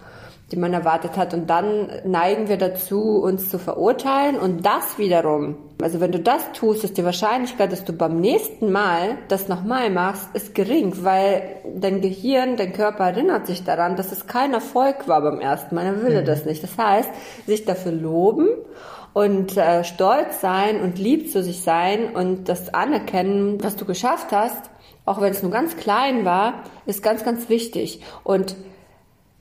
die 0.53 0.57
man 0.59 0.75
erwartet 0.75 1.17
hat. 1.17 1.33
Und 1.33 1.49
dann 1.49 1.91
neigen 2.05 2.49
wir 2.49 2.59
dazu, 2.59 3.23
uns 3.23 3.49
zu 3.49 3.59
verurteilen. 3.59 4.39
Und 4.39 4.65
das 4.67 4.99
wiederum, 4.99 5.57
also 5.81 5.99
wenn 6.01 6.13
du 6.13 6.21
das 6.21 6.53
tust, 6.53 6.85
ist 6.85 6.99
die 6.99 7.05
Wahrscheinlichkeit, 7.05 7.73
dass 7.73 7.85
du 7.85 7.95
beim 7.95 8.21
nächsten 8.21 8.71
Mal 8.71 9.17
das 9.29 9.49
nochmal 9.49 9.89
machst, 9.91 10.29
ist 10.35 10.55
gering, 10.55 10.93
weil 11.03 11.57
dein 11.75 12.03
Gehirn, 12.03 12.57
dein 12.57 12.75
Körper 12.75 13.05
erinnert 13.05 13.47
sich 13.47 13.65
daran, 13.65 13.97
dass 13.97 14.13
es 14.13 14.27
kein 14.27 14.53
Erfolg 14.53 15.09
war 15.09 15.23
beim 15.23 15.41
ersten 15.41 15.75
Mal. 15.75 15.87
Er 15.87 16.03
will 16.03 16.21
mhm. 16.21 16.27
das 16.27 16.45
nicht. 16.45 16.63
Das 16.63 16.77
heißt, 16.77 17.11
sich 17.47 17.65
dafür 17.65 17.93
loben 17.93 18.49
und 19.15 19.57
äh, 19.57 19.85
stolz 19.85 20.41
sein 20.41 20.81
und 20.83 20.99
lieb 20.99 21.33
zu 21.33 21.43
sich 21.43 21.63
sein 21.63 22.15
und 22.15 22.49
das 22.49 22.75
anerkennen, 22.75 23.63
was 23.63 23.77
du 23.77 23.87
geschafft 23.87 24.33
hast, 24.33 24.71
auch 25.05 25.21
wenn 25.21 25.33
es 25.33 25.43
nur 25.43 25.51
ganz 25.51 25.77
klein 25.77 26.25
war, 26.25 26.63
ist 26.87 27.03
ganz, 27.03 27.25
ganz 27.25 27.49
wichtig. 27.49 28.03
Und 28.23 28.55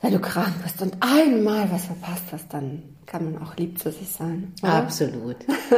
wenn 0.01 0.13
du 0.13 0.19
krank 0.19 0.53
bist 0.63 0.81
und 0.81 0.97
einmal 0.99 1.71
was 1.71 1.85
verpasst 1.85 2.23
hast, 2.31 2.51
dann 2.53 2.81
kann 3.05 3.31
man 3.31 3.43
auch 3.43 3.55
lieb 3.57 3.77
zu 3.77 3.91
sich 3.91 4.09
sein. 4.09 4.53
Oder? 4.63 4.73
Absolut. 4.73 5.35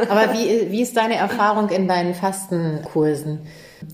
Aber 0.08 0.32
wie, 0.32 0.70
wie 0.70 0.80
ist 0.80 0.96
deine 0.96 1.16
Erfahrung 1.16 1.68
in 1.68 1.86
deinen 1.86 2.14
Fastenkursen? 2.14 3.40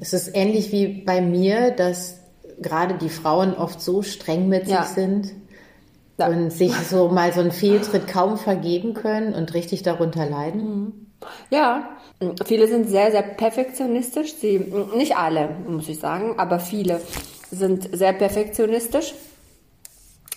Ist 0.01 0.15
es 0.15 0.33
ähnlich 0.33 0.71
wie 0.71 1.03
bei 1.05 1.21
mir, 1.21 1.73
dass 1.73 2.21
gerade 2.61 2.95
die 2.95 3.09
Frauen 3.09 3.55
oft 3.55 3.81
so 3.81 4.03
streng 4.03 4.49
mit 4.49 4.69
ja. 4.69 4.85
sich 4.85 4.95
sind 4.95 5.33
ja. 6.19 6.29
und 6.29 6.51
sich 6.51 6.75
so 6.77 7.09
mal 7.09 7.33
so 7.33 7.41
einen 7.41 7.51
Fehltritt 7.53 8.07
kaum 8.07 8.37
vergeben 8.37 8.95
können 8.95 9.35
und 9.35 9.53
richtig 9.55 9.83
darunter 9.83 10.27
leiden? 10.27 10.63
Mhm. 10.63 10.93
Ja, 11.51 11.97
viele 12.47 12.69
sind 12.69 12.89
sehr, 12.89 13.11
sehr 13.11 13.23
perfektionistisch. 13.23 14.35
Sie, 14.35 14.73
nicht 14.97 15.17
alle, 15.17 15.57
muss 15.67 15.89
ich 15.89 15.99
sagen, 15.99 16.39
aber 16.39 16.61
viele 16.61 17.01
sind 17.51 17.89
sehr 17.97 18.13
perfektionistisch 18.13 19.13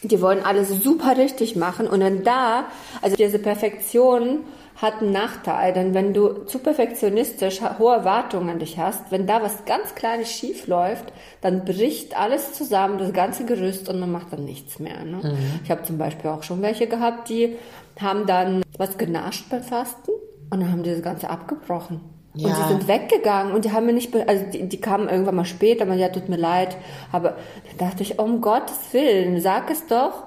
die 0.03 0.21
wollen 0.21 0.43
alles 0.43 0.69
super 0.69 1.17
richtig 1.17 1.55
machen 1.55 1.87
und 1.87 1.99
dann 2.01 2.23
da, 2.23 2.65
also 3.01 3.15
diese 3.15 3.39
Perfektion 3.39 4.39
hat 4.75 5.01
einen 5.01 5.11
Nachteil, 5.11 5.71
denn 5.71 5.93
wenn 5.93 6.13
du 6.13 6.45
zu 6.45 6.59
perfektionistisch 6.59 7.61
hohe 7.79 7.93
Erwartungen 7.93 8.49
an 8.49 8.59
dich 8.59 8.77
hast, 8.77 9.11
wenn 9.11 9.27
da 9.27 9.41
was 9.41 9.65
ganz 9.65 9.95
Kleines 9.95 10.31
schief 10.31 10.67
läuft, 10.67 11.13
dann 11.41 11.63
bricht 11.63 12.19
alles 12.19 12.53
zusammen, 12.53 12.97
das 12.97 13.13
ganze 13.13 13.45
Gerüst 13.45 13.87
und 13.87 13.99
man 13.99 14.11
macht 14.11 14.33
dann 14.33 14.45
nichts 14.45 14.79
mehr. 14.79 15.03
Ne? 15.05 15.17
Mhm. 15.17 15.59
Ich 15.63 15.71
habe 15.71 15.83
zum 15.83 15.97
Beispiel 15.97 16.31
auch 16.31 16.43
schon 16.43 16.61
welche 16.61 16.87
gehabt, 16.87 17.29
die 17.29 17.55
haben 18.01 18.25
dann 18.25 18.63
was 18.77 18.97
genascht 18.97 19.45
beim 19.49 19.63
Fasten 19.63 20.11
und 20.49 20.59
dann 20.59 20.71
haben 20.71 20.83
die 20.83 20.91
das 20.91 21.03
Ganze 21.03 21.29
abgebrochen. 21.29 22.01
Ja. 22.35 22.47
Und 22.47 22.55
sie 22.55 22.67
sind 22.69 22.87
weggegangen 22.87 23.53
und 23.53 23.65
die 23.65 23.71
haben 23.71 23.85
mir 23.85 23.93
nicht, 23.93 24.13
also 24.27 24.45
die, 24.51 24.67
die 24.67 24.81
kamen 24.81 25.07
irgendwann 25.07 25.35
mal 25.35 25.45
später, 25.45 25.85
man 25.85 25.99
ja, 25.99 26.09
tut 26.09 26.29
mir 26.29 26.37
leid. 26.37 26.75
Aber 27.11 27.37
da 27.77 27.85
dachte 27.85 28.01
ich, 28.03 28.17
um 28.19 28.41
Gottes 28.41 28.77
Willen, 28.91 29.39
sag 29.39 29.69
es 29.69 29.85
doch. 29.87 30.23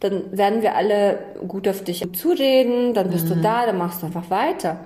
Dann 0.00 0.36
werden 0.36 0.60
wir 0.60 0.74
alle 0.74 1.18
gut 1.48 1.66
auf 1.68 1.82
dich 1.82 2.04
zureden, 2.12 2.92
dann 2.92 3.10
bist 3.10 3.26
mhm. 3.26 3.34
du 3.34 3.36
da, 3.36 3.64
dann 3.64 3.78
machst 3.78 4.02
du 4.02 4.06
einfach 4.06 4.28
weiter. 4.28 4.80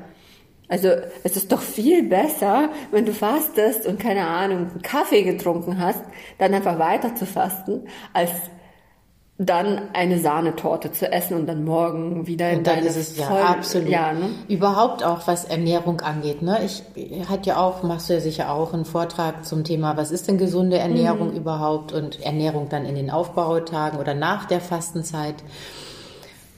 Also 0.69 0.89
es 1.25 1.37
ist 1.37 1.51
doch 1.51 1.63
viel 1.63 2.05
besser, 2.05 2.69
wenn 2.93 3.05
du 3.05 3.13
fastest 3.13 3.87
und 3.87 3.99
keine 3.99 4.29
Ahnung, 4.29 4.71
einen 4.71 4.83
Kaffee 4.83 5.25
getrunken 5.25 5.81
hast, 5.81 6.01
dann 6.39 6.55
einfach 6.55 6.79
weiter 6.79 7.17
zu 7.17 7.27
fasten, 7.27 7.89
als 8.13 8.31
dann 9.43 9.81
eine 9.95 10.19
Sahnetorte 10.19 10.93
zu 10.93 11.11
essen 11.11 11.35
und 11.35 11.47
dann 11.47 11.65
morgen 11.65 12.27
wieder 12.27 12.51
in 12.51 12.63
deine 12.63 12.87
ist 12.87 12.97
es 12.97 13.17
ja 13.17 13.27
absolut 13.31 13.89
ja, 13.89 14.13
ne? 14.13 14.29
überhaupt 14.49 15.03
auch 15.03 15.27
was 15.27 15.47
Ernährung 15.47 16.03
angeht 16.03 16.43
ne 16.43 16.59
ich 16.63 16.83
hat 17.27 17.47
ja 17.47 17.57
auch 17.57 17.83
machst 17.83 18.11
du 18.11 18.13
ja 18.13 18.21
sicher 18.21 18.53
auch 18.53 18.75
einen 18.75 18.85
Vortrag 18.85 19.47
zum 19.47 19.65
Thema 19.65 19.97
was 19.97 20.11
ist 20.11 20.29
denn 20.29 20.37
gesunde 20.37 20.77
Ernährung 20.77 21.31
mhm. 21.31 21.39
überhaupt 21.39 21.93
und 21.93 22.21
Ernährung 22.21 22.69
dann 22.69 22.85
in 22.85 22.97
den 22.97 23.11
Aufbautagen 23.11 23.99
oder 23.99 24.13
nach 24.13 24.45
der 24.45 24.61
Fastenzeit 24.61 25.37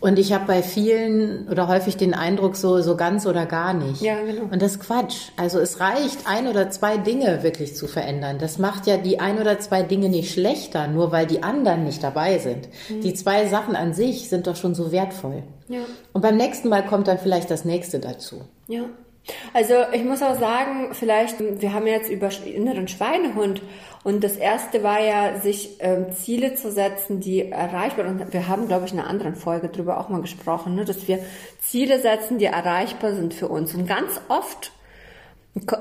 und 0.02 0.18
ich 0.18 0.32
habe 0.32 0.46
bei 0.46 0.64
vielen 0.64 1.48
oder 1.48 1.68
häufig 1.68 1.96
den 1.96 2.12
Eindruck, 2.12 2.56
so, 2.56 2.82
so 2.82 2.96
ganz 2.96 3.24
oder 3.24 3.46
gar 3.46 3.72
nicht. 3.72 4.02
Ja, 4.02 4.20
genau. 4.20 4.48
Und 4.50 4.60
das 4.60 4.72
ist 4.72 4.80
Quatsch. 4.80 5.28
Also 5.36 5.60
es 5.60 5.78
reicht, 5.78 6.26
ein 6.26 6.48
oder 6.48 6.70
zwei 6.70 6.96
Dinge 6.96 7.44
wirklich 7.44 7.76
zu 7.76 7.86
verändern. 7.86 8.38
Das 8.40 8.58
macht 8.58 8.88
ja 8.88 8.96
die 8.96 9.20
ein 9.20 9.38
oder 9.38 9.60
zwei 9.60 9.84
Dinge 9.84 10.08
nicht 10.08 10.32
schlechter, 10.32 10.88
nur 10.88 11.12
weil 11.12 11.28
die 11.28 11.44
anderen 11.44 11.84
nicht 11.84 12.02
dabei 12.02 12.38
sind. 12.38 12.68
Mhm. 12.88 13.00
Die 13.00 13.14
zwei 13.14 13.46
Sachen 13.46 13.76
an 13.76 13.94
sich 13.94 14.28
sind 14.28 14.48
doch 14.48 14.56
schon 14.56 14.74
so 14.74 14.90
wertvoll. 14.90 15.44
Ja. 15.68 15.82
Und 16.12 16.22
beim 16.22 16.36
nächsten 16.36 16.68
Mal 16.68 16.84
kommt 16.84 17.06
dann 17.06 17.18
vielleicht 17.18 17.48
das 17.48 17.64
nächste 17.64 18.00
dazu. 18.00 18.40
Ja. 18.66 18.82
Also 19.54 19.74
ich 19.92 20.04
muss 20.04 20.22
auch 20.22 20.38
sagen, 20.38 20.94
vielleicht, 20.94 21.36
wir 21.38 21.72
haben 21.72 21.86
jetzt 21.86 22.10
über 22.10 22.30
inneren 22.44 22.88
Schweinehund 22.88 23.62
und 24.02 24.24
das 24.24 24.36
erste 24.36 24.82
war 24.82 25.00
ja, 25.00 25.38
sich 25.38 25.76
ähm, 25.78 26.12
Ziele 26.12 26.54
zu 26.54 26.72
setzen, 26.72 27.20
die 27.20 27.50
erreichbar 27.50 28.06
und 28.06 28.32
wir 28.32 28.48
haben, 28.48 28.66
glaube 28.66 28.86
ich, 28.86 28.92
in 28.92 28.98
einer 28.98 29.08
anderen 29.08 29.36
Folge 29.36 29.68
darüber 29.68 30.00
auch 30.00 30.08
mal 30.08 30.20
gesprochen, 30.20 30.74
ne, 30.74 30.84
dass 30.84 31.06
wir 31.06 31.20
Ziele 31.60 32.00
setzen, 32.00 32.38
die 32.38 32.46
erreichbar 32.46 33.14
sind 33.14 33.32
für 33.32 33.48
uns. 33.48 33.74
Und 33.74 33.86
ganz 33.86 34.20
oft 34.28 34.72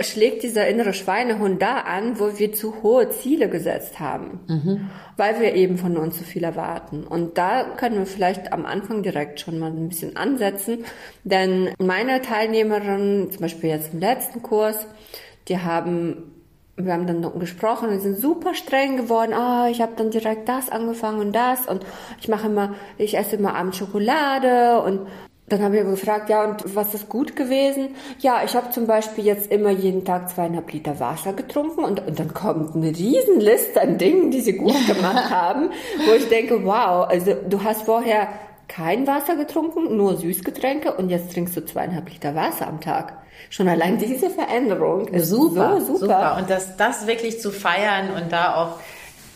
schlägt 0.02 0.44
dieser 0.44 0.68
innere 0.68 0.94
Schweinehund 0.94 1.62
da 1.62 1.78
an, 1.78 2.20
wo 2.20 2.38
wir 2.38 2.52
zu 2.52 2.84
hohe 2.84 3.10
Ziele 3.10 3.48
gesetzt 3.48 4.00
haben, 4.00 4.42
mhm. 4.48 4.90
weil 5.16 5.40
wir 5.40 5.56
eben 5.56 5.78
von 5.78 5.96
uns 5.96 6.18
zu 6.18 6.26
viel 6.26 6.44
erwarten. 6.44 7.06
Und 7.06 7.38
da 7.38 7.64
können 7.64 7.98
wir 7.98 8.06
vielleicht 8.06 8.52
am 8.52 8.66
Anfang 8.66 9.02
direkt 9.02 9.40
schon 9.40 9.60
mal 9.60 9.72
ein 9.72 9.88
bisschen 9.88 10.18
ansetzen, 10.18 10.84
denn 11.24 11.70
meine 11.80 12.22
Teilnehmerinnen, 12.22 13.32
zum 13.32 13.42
Beispiel 13.42 13.70
jetzt 13.70 13.94
im 13.94 14.02
letzten 14.02 14.42
Kurs, 14.42 14.88
die 15.48 15.60
haben 15.60 16.32
wir 16.78 16.94
haben 16.94 17.06
dann 17.06 17.40
gesprochen, 17.40 17.92
wir 17.92 18.00
sind 18.00 18.18
super 18.18 18.56
streng 18.56 18.98
geworden. 18.98 19.34
Oh, 19.34 19.70
ich 19.70 19.82
habe 19.82 19.92
dann 19.98 20.10
direkt 20.10 20.50
das 20.50 20.70
angefangen 20.70 21.20
und 21.20 21.34
das 21.34 21.68
und 21.68 21.86
ich 22.20 22.28
mache 22.28 22.48
immer, 22.48 22.76
ich 22.98 23.18
esse 23.18 23.36
immer 23.36 23.56
abends 23.56 23.78
Schokolade 23.78 24.82
und 24.82 25.08
dann 25.52 25.62
habe 25.62 25.78
ich 25.78 25.84
gefragt, 25.84 26.30
ja, 26.30 26.46
und 26.46 26.76
was 26.76 26.94
ist 26.94 27.10
gut 27.10 27.36
gewesen? 27.36 27.96
Ja, 28.20 28.42
ich 28.46 28.56
habe 28.56 28.70
zum 28.70 28.88
Beispiel 28.88 29.26
jetzt 29.26 29.52
immer 29.52 29.70
jeden 29.70 30.06
Tag 30.06 30.30
zweieinhalb 30.30 30.72
Liter 30.72 31.00
Wasser 31.00 31.34
getrunken 31.34 31.84
und, 31.84 32.06
und 32.08 32.20
dann 32.20 32.34
kommt 32.34 32.76
eine 32.76 32.88
Riesenliste 32.88 33.82
an 33.82 33.98
Dingen, 33.98 34.32
die 34.32 34.42
sie 34.42 34.54
gut 34.54 34.76
gemacht 34.88 35.30
haben, 35.30 35.72
wo 36.08 36.14
ich 36.14 36.30
denke, 36.30 36.66
wow, 36.66 37.08
also 37.10 37.36
du 37.50 37.64
hast 37.64 37.84
vorher 37.84 38.28
kein 38.68 39.06
Wasser 39.06 39.36
getrunken, 39.36 39.98
nur 39.98 40.16
Süßgetränke 40.16 40.94
und 40.94 41.10
jetzt 41.10 41.34
trinkst 41.34 41.58
du 41.58 41.66
zweieinhalb 41.66 42.10
Liter 42.10 42.36
Wasser 42.36 42.68
am 42.68 42.80
Tag. 42.80 43.18
Schon 43.50 43.68
allein 43.68 43.98
diese 43.98 44.30
Veränderung 44.30 45.08
ist 45.10 45.28
super, 45.28 45.82
so 45.82 45.98
super. 45.98 46.00
super. 46.00 46.38
Und 46.40 46.50
das, 46.50 46.78
das 46.78 47.08
wirklich 47.08 47.42
zu 47.42 47.52
feiern 47.52 48.12
und 48.12 48.32
da 48.32 48.56
auch 48.56 48.80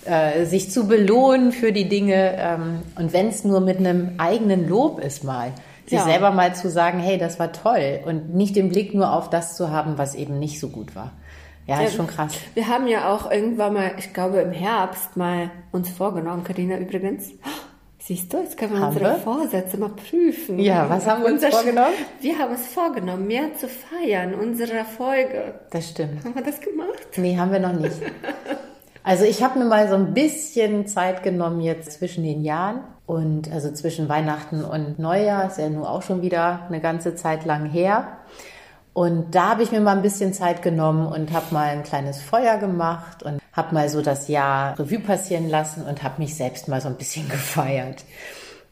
äh, 0.09 0.45
sich 0.45 0.71
zu 0.71 0.87
belohnen 0.87 1.51
für 1.51 1.73
die 1.73 1.89
Dinge 1.89 2.35
ähm, 2.37 2.83
und 2.97 3.11
wenn 3.11 3.27
es 3.27 3.43
nur 3.43 3.59
mit 3.59 3.79
einem 3.79 4.13
eigenen 4.19 4.69
Lob 4.69 4.99
ist 4.99 5.23
mal 5.23 5.51
sich 5.85 5.99
ja. 5.99 6.05
selber 6.05 6.31
mal 6.31 6.55
zu 6.55 6.69
sagen, 6.69 6.99
hey, 6.99 7.17
das 7.17 7.39
war 7.39 7.51
toll 7.51 7.99
und 8.05 8.33
nicht 8.33 8.55
den 8.55 8.69
Blick 8.69 8.93
nur 8.93 9.11
auf 9.11 9.29
das 9.29 9.55
zu 9.55 9.69
haben, 9.69 9.97
was 9.97 10.15
eben 10.15 10.39
nicht 10.39 10.59
so 10.59 10.69
gut 10.69 10.95
war. 10.95 11.11
Ja, 11.67 11.81
ja, 11.81 11.87
ist 11.87 11.95
schon 11.95 12.07
krass. 12.07 12.33
Wir 12.53 12.67
haben 12.67 12.87
ja 12.87 13.13
auch 13.13 13.31
irgendwann 13.31 13.73
mal, 13.73 13.91
ich 13.97 14.13
glaube 14.13 14.39
im 14.39 14.51
Herbst 14.51 15.17
mal 15.17 15.49
uns 15.71 15.89
vorgenommen, 15.89 16.43
Karina 16.43 16.77
übrigens. 16.77 17.31
Siehst 17.97 18.31
du, 18.31 18.37
jetzt 18.37 18.55
können 18.55 18.73
wir 18.73 18.81
haben 18.81 18.93
unsere 18.93 19.13
wir? 19.13 19.19
Vorsätze 19.19 19.77
mal 19.77 19.89
prüfen. 19.89 20.59
Ja, 20.59 20.87
was 20.87 21.07
haben 21.07 21.23
wir 21.23 21.33
uns 21.33 21.43
vorgenommen? 21.43 21.95
Wir 22.21 22.37
haben 22.37 22.53
es 22.53 22.67
vorgenommen, 22.67 23.25
mehr 23.25 23.55
zu 23.55 23.67
feiern, 23.67 24.35
unsere 24.35 24.73
Erfolge. 24.73 25.55
Das 25.71 25.89
stimmt. 25.89 26.23
Haben 26.23 26.35
wir 26.35 26.43
das 26.43 26.61
gemacht? 26.61 27.17
Nee, 27.17 27.35
haben 27.35 27.51
wir 27.51 27.59
noch 27.59 27.73
nicht. 27.73 27.95
Also 29.05 29.23
ich 29.23 29.43
habe 29.43 29.59
mir 29.59 29.65
mal 29.65 29.87
so 29.87 29.93
ein 29.93 30.15
bisschen 30.15 30.87
Zeit 30.87 31.21
genommen 31.21 31.61
jetzt 31.61 31.91
zwischen 31.91 32.23
den 32.23 32.43
Jahren 32.43 32.79
und 33.05 33.51
also 33.51 33.71
zwischen 33.71 34.09
Weihnachten 34.09 34.65
und 34.65 34.97
Neujahr, 34.97 35.45
ist 35.45 35.59
ja 35.59 35.69
nun 35.69 35.85
auch 35.85 36.01
schon 36.01 36.23
wieder 36.23 36.61
eine 36.67 36.81
ganze 36.81 37.13
Zeit 37.13 37.45
lang 37.45 37.69
her. 37.69 38.07
Und 38.93 39.35
da 39.35 39.49
habe 39.49 39.61
ich 39.61 39.71
mir 39.71 39.79
mal 39.79 39.95
ein 39.95 40.01
bisschen 40.01 40.33
Zeit 40.33 40.63
genommen 40.63 41.05
und 41.05 41.33
habe 41.33 41.53
mal 41.53 41.67
ein 41.67 41.83
kleines 41.83 42.19
Feuer 42.19 42.57
gemacht 42.57 43.21
und 43.21 43.39
habe 43.53 43.75
mal 43.75 43.89
so 43.89 44.01
das 44.01 44.27
Jahr 44.27 44.79
Revue 44.79 44.99
passieren 44.99 45.49
lassen 45.49 45.83
und 45.83 46.01
habe 46.01 46.19
mich 46.19 46.33
selbst 46.33 46.67
mal 46.67 46.81
so 46.81 46.87
ein 46.87 46.95
bisschen 46.95 47.29
gefeiert. 47.29 48.03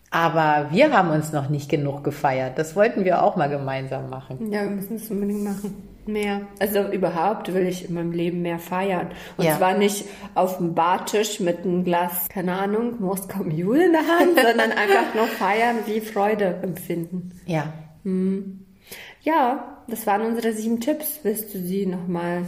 Aber 0.10 0.72
wir 0.72 0.98
haben 0.98 1.12
uns 1.12 1.32
noch 1.32 1.50
nicht 1.50 1.70
genug 1.70 2.04
gefeiert. 2.04 2.58
Das 2.58 2.76
wollten 2.76 3.06
wir 3.06 3.22
auch 3.22 3.36
mal 3.36 3.50
gemeinsam 3.50 4.10
machen. 4.10 4.52
Ja, 4.52 4.64
wir 4.64 4.72
müssen 4.72 4.96
es 4.96 5.12
unbedingt 5.12 5.44
machen. 5.44 5.93
Mehr. 6.06 6.42
Also 6.60 6.90
überhaupt 6.92 7.54
will 7.54 7.66
ich 7.66 7.88
in 7.88 7.94
meinem 7.94 8.12
Leben 8.12 8.42
mehr 8.42 8.60
feiern. 8.60 9.12
Und 9.38 9.46
ja. 9.46 9.58
zwar 9.58 9.78
nicht 9.78 10.06
auf 10.36 10.58
dem 10.58 10.74
Bartisch 10.74 11.40
mit 11.40 11.60
einem 11.60 11.84
Glas, 11.84 12.28
keine 12.30 12.54
Ahnung, 12.54 13.00
Moskau 13.00 13.44
Mule 13.44 13.86
in 13.86 13.92
der 13.94 14.08
Hand, 14.08 14.36
sondern 14.42 14.72
einfach 14.72 15.16
nur 15.16 15.28
feiern, 15.28 15.78
wie 15.86 16.02
Freude 16.02 16.60
empfinden. 16.62 17.32
Ja. 17.46 17.74
Hm. 18.04 18.66
Ja, 19.22 19.82
das 19.88 20.06
waren 20.06 20.22
unsere 20.22 20.54
sieben 20.54 20.82
Tipps. 20.82 21.20
Willst 21.24 21.54
du 21.54 21.60
sie 21.60 21.86
nochmal 21.86 22.46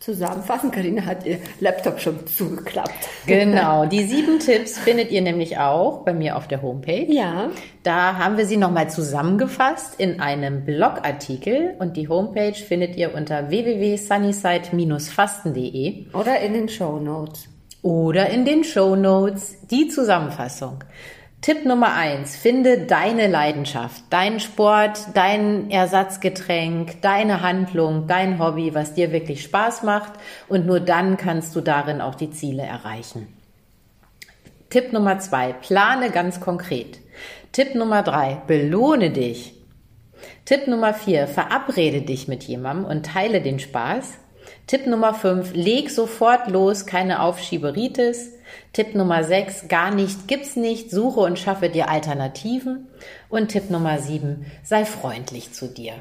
zusammenfassen. 0.00 0.70
Karina 0.70 1.06
hat 1.06 1.24
ihr 1.26 1.38
Laptop 1.60 2.00
schon 2.00 2.26
zugeklappt. 2.26 3.08
Genau, 3.26 3.86
die 3.90 4.04
sieben 4.04 4.38
Tipps 4.38 4.78
findet 4.78 5.10
ihr 5.10 5.20
nämlich 5.20 5.58
auch 5.58 6.04
bei 6.04 6.14
mir 6.14 6.36
auf 6.36 6.46
der 6.48 6.62
Homepage. 6.62 7.04
Ja. 7.08 7.50
Da 7.82 8.16
haben 8.18 8.38
wir 8.38 8.46
sie 8.46 8.56
nochmal 8.56 8.88
zusammengefasst 8.90 9.94
in 9.98 10.20
einem 10.20 10.64
Blogartikel 10.64 11.74
und 11.78 11.96
die 11.96 12.08
Homepage 12.08 12.54
findet 12.54 12.96
ihr 12.96 13.14
unter 13.14 13.50
www.sunnyside-fasten.de. 13.50 16.06
Oder 16.14 16.40
in 16.40 16.54
den 16.54 16.68
Show 16.68 16.98
Notes. 16.98 17.48
Oder 17.82 18.28
in 18.30 18.44
den 18.44 18.64
Show 18.64 18.96
Notes 18.96 19.56
die 19.70 19.86
Zusammenfassung. 19.88 20.82
Tipp 21.42 21.64
Nummer 21.64 21.94
eins, 21.94 22.36
finde 22.36 22.80
deine 22.80 23.26
Leidenschaft, 23.26 24.04
deinen 24.10 24.40
Sport, 24.40 24.98
dein 25.14 25.70
Ersatzgetränk, 25.70 27.00
deine 27.00 27.40
Handlung, 27.40 28.06
dein 28.06 28.38
Hobby, 28.38 28.74
was 28.74 28.92
dir 28.92 29.10
wirklich 29.10 29.42
Spaß 29.44 29.82
macht 29.82 30.12
und 30.48 30.66
nur 30.66 30.80
dann 30.80 31.16
kannst 31.16 31.56
du 31.56 31.62
darin 31.62 32.02
auch 32.02 32.14
die 32.14 32.30
Ziele 32.30 32.62
erreichen. 32.62 33.26
Tipp 34.68 34.92
Nummer 34.92 35.18
zwei, 35.18 35.54
plane 35.54 36.10
ganz 36.10 36.40
konkret. 36.40 36.98
Tipp 37.52 37.74
Nummer 37.74 38.02
drei, 38.02 38.42
belohne 38.46 39.08
dich. 39.08 39.54
Tipp 40.44 40.66
Nummer 40.66 40.92
vier, 40.92 41.26
verabrede 41.26 42.02
dich 42.02 42.28
mit 42.28 42.44
jemandem 42.44 42.84
und 42.84 43.06
teile 43.06 43.40
den 43.40 43.60
Spaß. 43.60 44.18
Tipp 44.66 44.86
Nummer 44.86 45.14
fünf, 45.14 45.54
leg 45.54 45.88
sofort 45.88 46.48
los, 46.48 46.84
keine 46.84 47.22
Aufschieberitis. 47.22 48.34
Tipp 48.72 48.94
Nummer 48.94 49.24
6, 49.24 49.68
gar 49.68 49.94
nicht 49.94 50.28
gibt's 50.28 50.56
nicht, 50.56 50.90
suche 50.90 51.20
und 51.20 51.38
schaffe 51.38 51.68
dir 51.68 51.88
Alternativen. 51.88 52.88
Und 53.28 53.48
Tipp 53.48 53.70
Nummer 53.70 53.98
7, 53.98 54.46
sei 54.62 54.84
freundlich 54.84 55.52
zu 55.52 55.66
dir. 55.66 55.94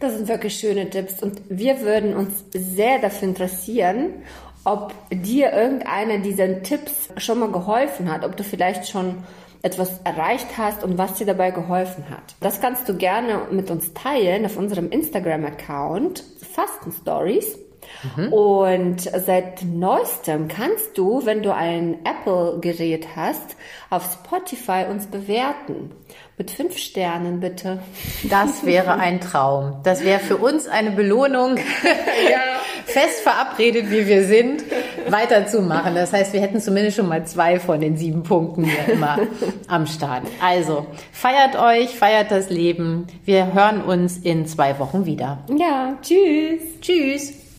Das 0.00 0.14
sind 0.14 0.28
wirklich 0.28 0.54
schöne 0.54 0.90
Tipps 0.90 1.22
und 1.22 1.40
wir 1.48 1.80
würden 1.80 2.16
uns 2.16 2.44
sehr 2.52 2.98
dafür 2.98 3.28
interessieren, 3.28 4.22
ob 4.64 4.92
dir 5.10 5.52
irgendeiner 5.52 6.18
dieser 6.18 6.62
Tipps 6.62 7.08
schon 7.16 7.38
mal 7.38 7.50
geholfen 7.50 8.10
hat, 8.10 8.24
ob 8.24 8.36
du 8.36 8.44
vielleicht 8.44 8.88
schon 8.88 9.22
etwas 9.62 10.00
erreicht 10.02 10.58
hast 10.58 10.82
und 10.82 10.98
was 10.98 11.14
dir 11.14 11.26
dabei 11.26 11.52
geholfen 11.52 12.10
hat. 12.10 12.34
Das 12.40 12.60
kannst 12.60 12.88
du 12.88 12.96
gerne 12.96 13.42
mit 13.50 13.70
uns 13.70 13.92
teilen 13.94 14.44
auf 14.44 14.56
unserem 14.56 14.90
Instagram-Account 14.90 16.24
Fasten 16.52 16.92
Stories. 16.92 17.58
Mhm. 18.16 18.32
Und 18.32 19.00
seit 19.00 19.62
neuestem 19.64 20.48
kannst 20.48 20.96
du, 20.96 21.24
wenn 21.24 21.42
du 21.42 21.54
ein 21.54 21.98
Apple-Gerät 22.04 23.08
hast, 23.16 23.56
auf 23.90 24.04
Spotify 24.12 24.86
uns 24.90 25.06
bewerten. 25.06 25.90
Mit 26.38 26.50
fünf 26.50 26.78
Sternen 26.78 27.40
bitte. 27.40 27.80
Das 28.28 28.64
wäre 28.64 28.94
ein 28.94 29.20
Traum. 29.20 29.76
Das 29.84 30.02
wäre 30.02 30.18
für 30.18 30.38
uns 30.38 30.66
eine 30.66 30.90
Belohnung, 30.90 31.56
ja. 32.30 32.40
fest 32.86 33.20
verabredet, 33.20 33.90
wie 33.90 34.06
wir 34.06 34.24
sind, 34.24 34.64
weiterzumachen. 35.08 35.94
Das 35.94 36.12
heißt, 36.12 36.32
wir 36.32 36.40
hätten 36.40 36.60
zumindest 36.60 36.96
schon 36.96 37.08
mal 37.08 37.26
zwei 37.26 37.60
von 37.60 37.80
den 37.80 37.96
sieben 37.96 38.22
Punkten 38.22 38.64
hier 38.64 38.94
immer 38.94 39.18
am 39.68 39.86
Start. 39.86 40.22
Also, 40.40 40.86
feiert 41.12 41.56
euch, 41.56 41.90
feiert 41.90 42.30
das 42.30 42.50
Leben. 42.50 43.06
Wir 43.24 43.52
hören 43.52 43.82
uns 43.82 44.16
in 44.16 44.46
zwei 44.46 44.78
Wochen 44.78 45.04
wieder. 45.04 45.44
Ja, 45.56 45.98
tschüss. 46.02 46.62
Tschüss. 46.80 47.41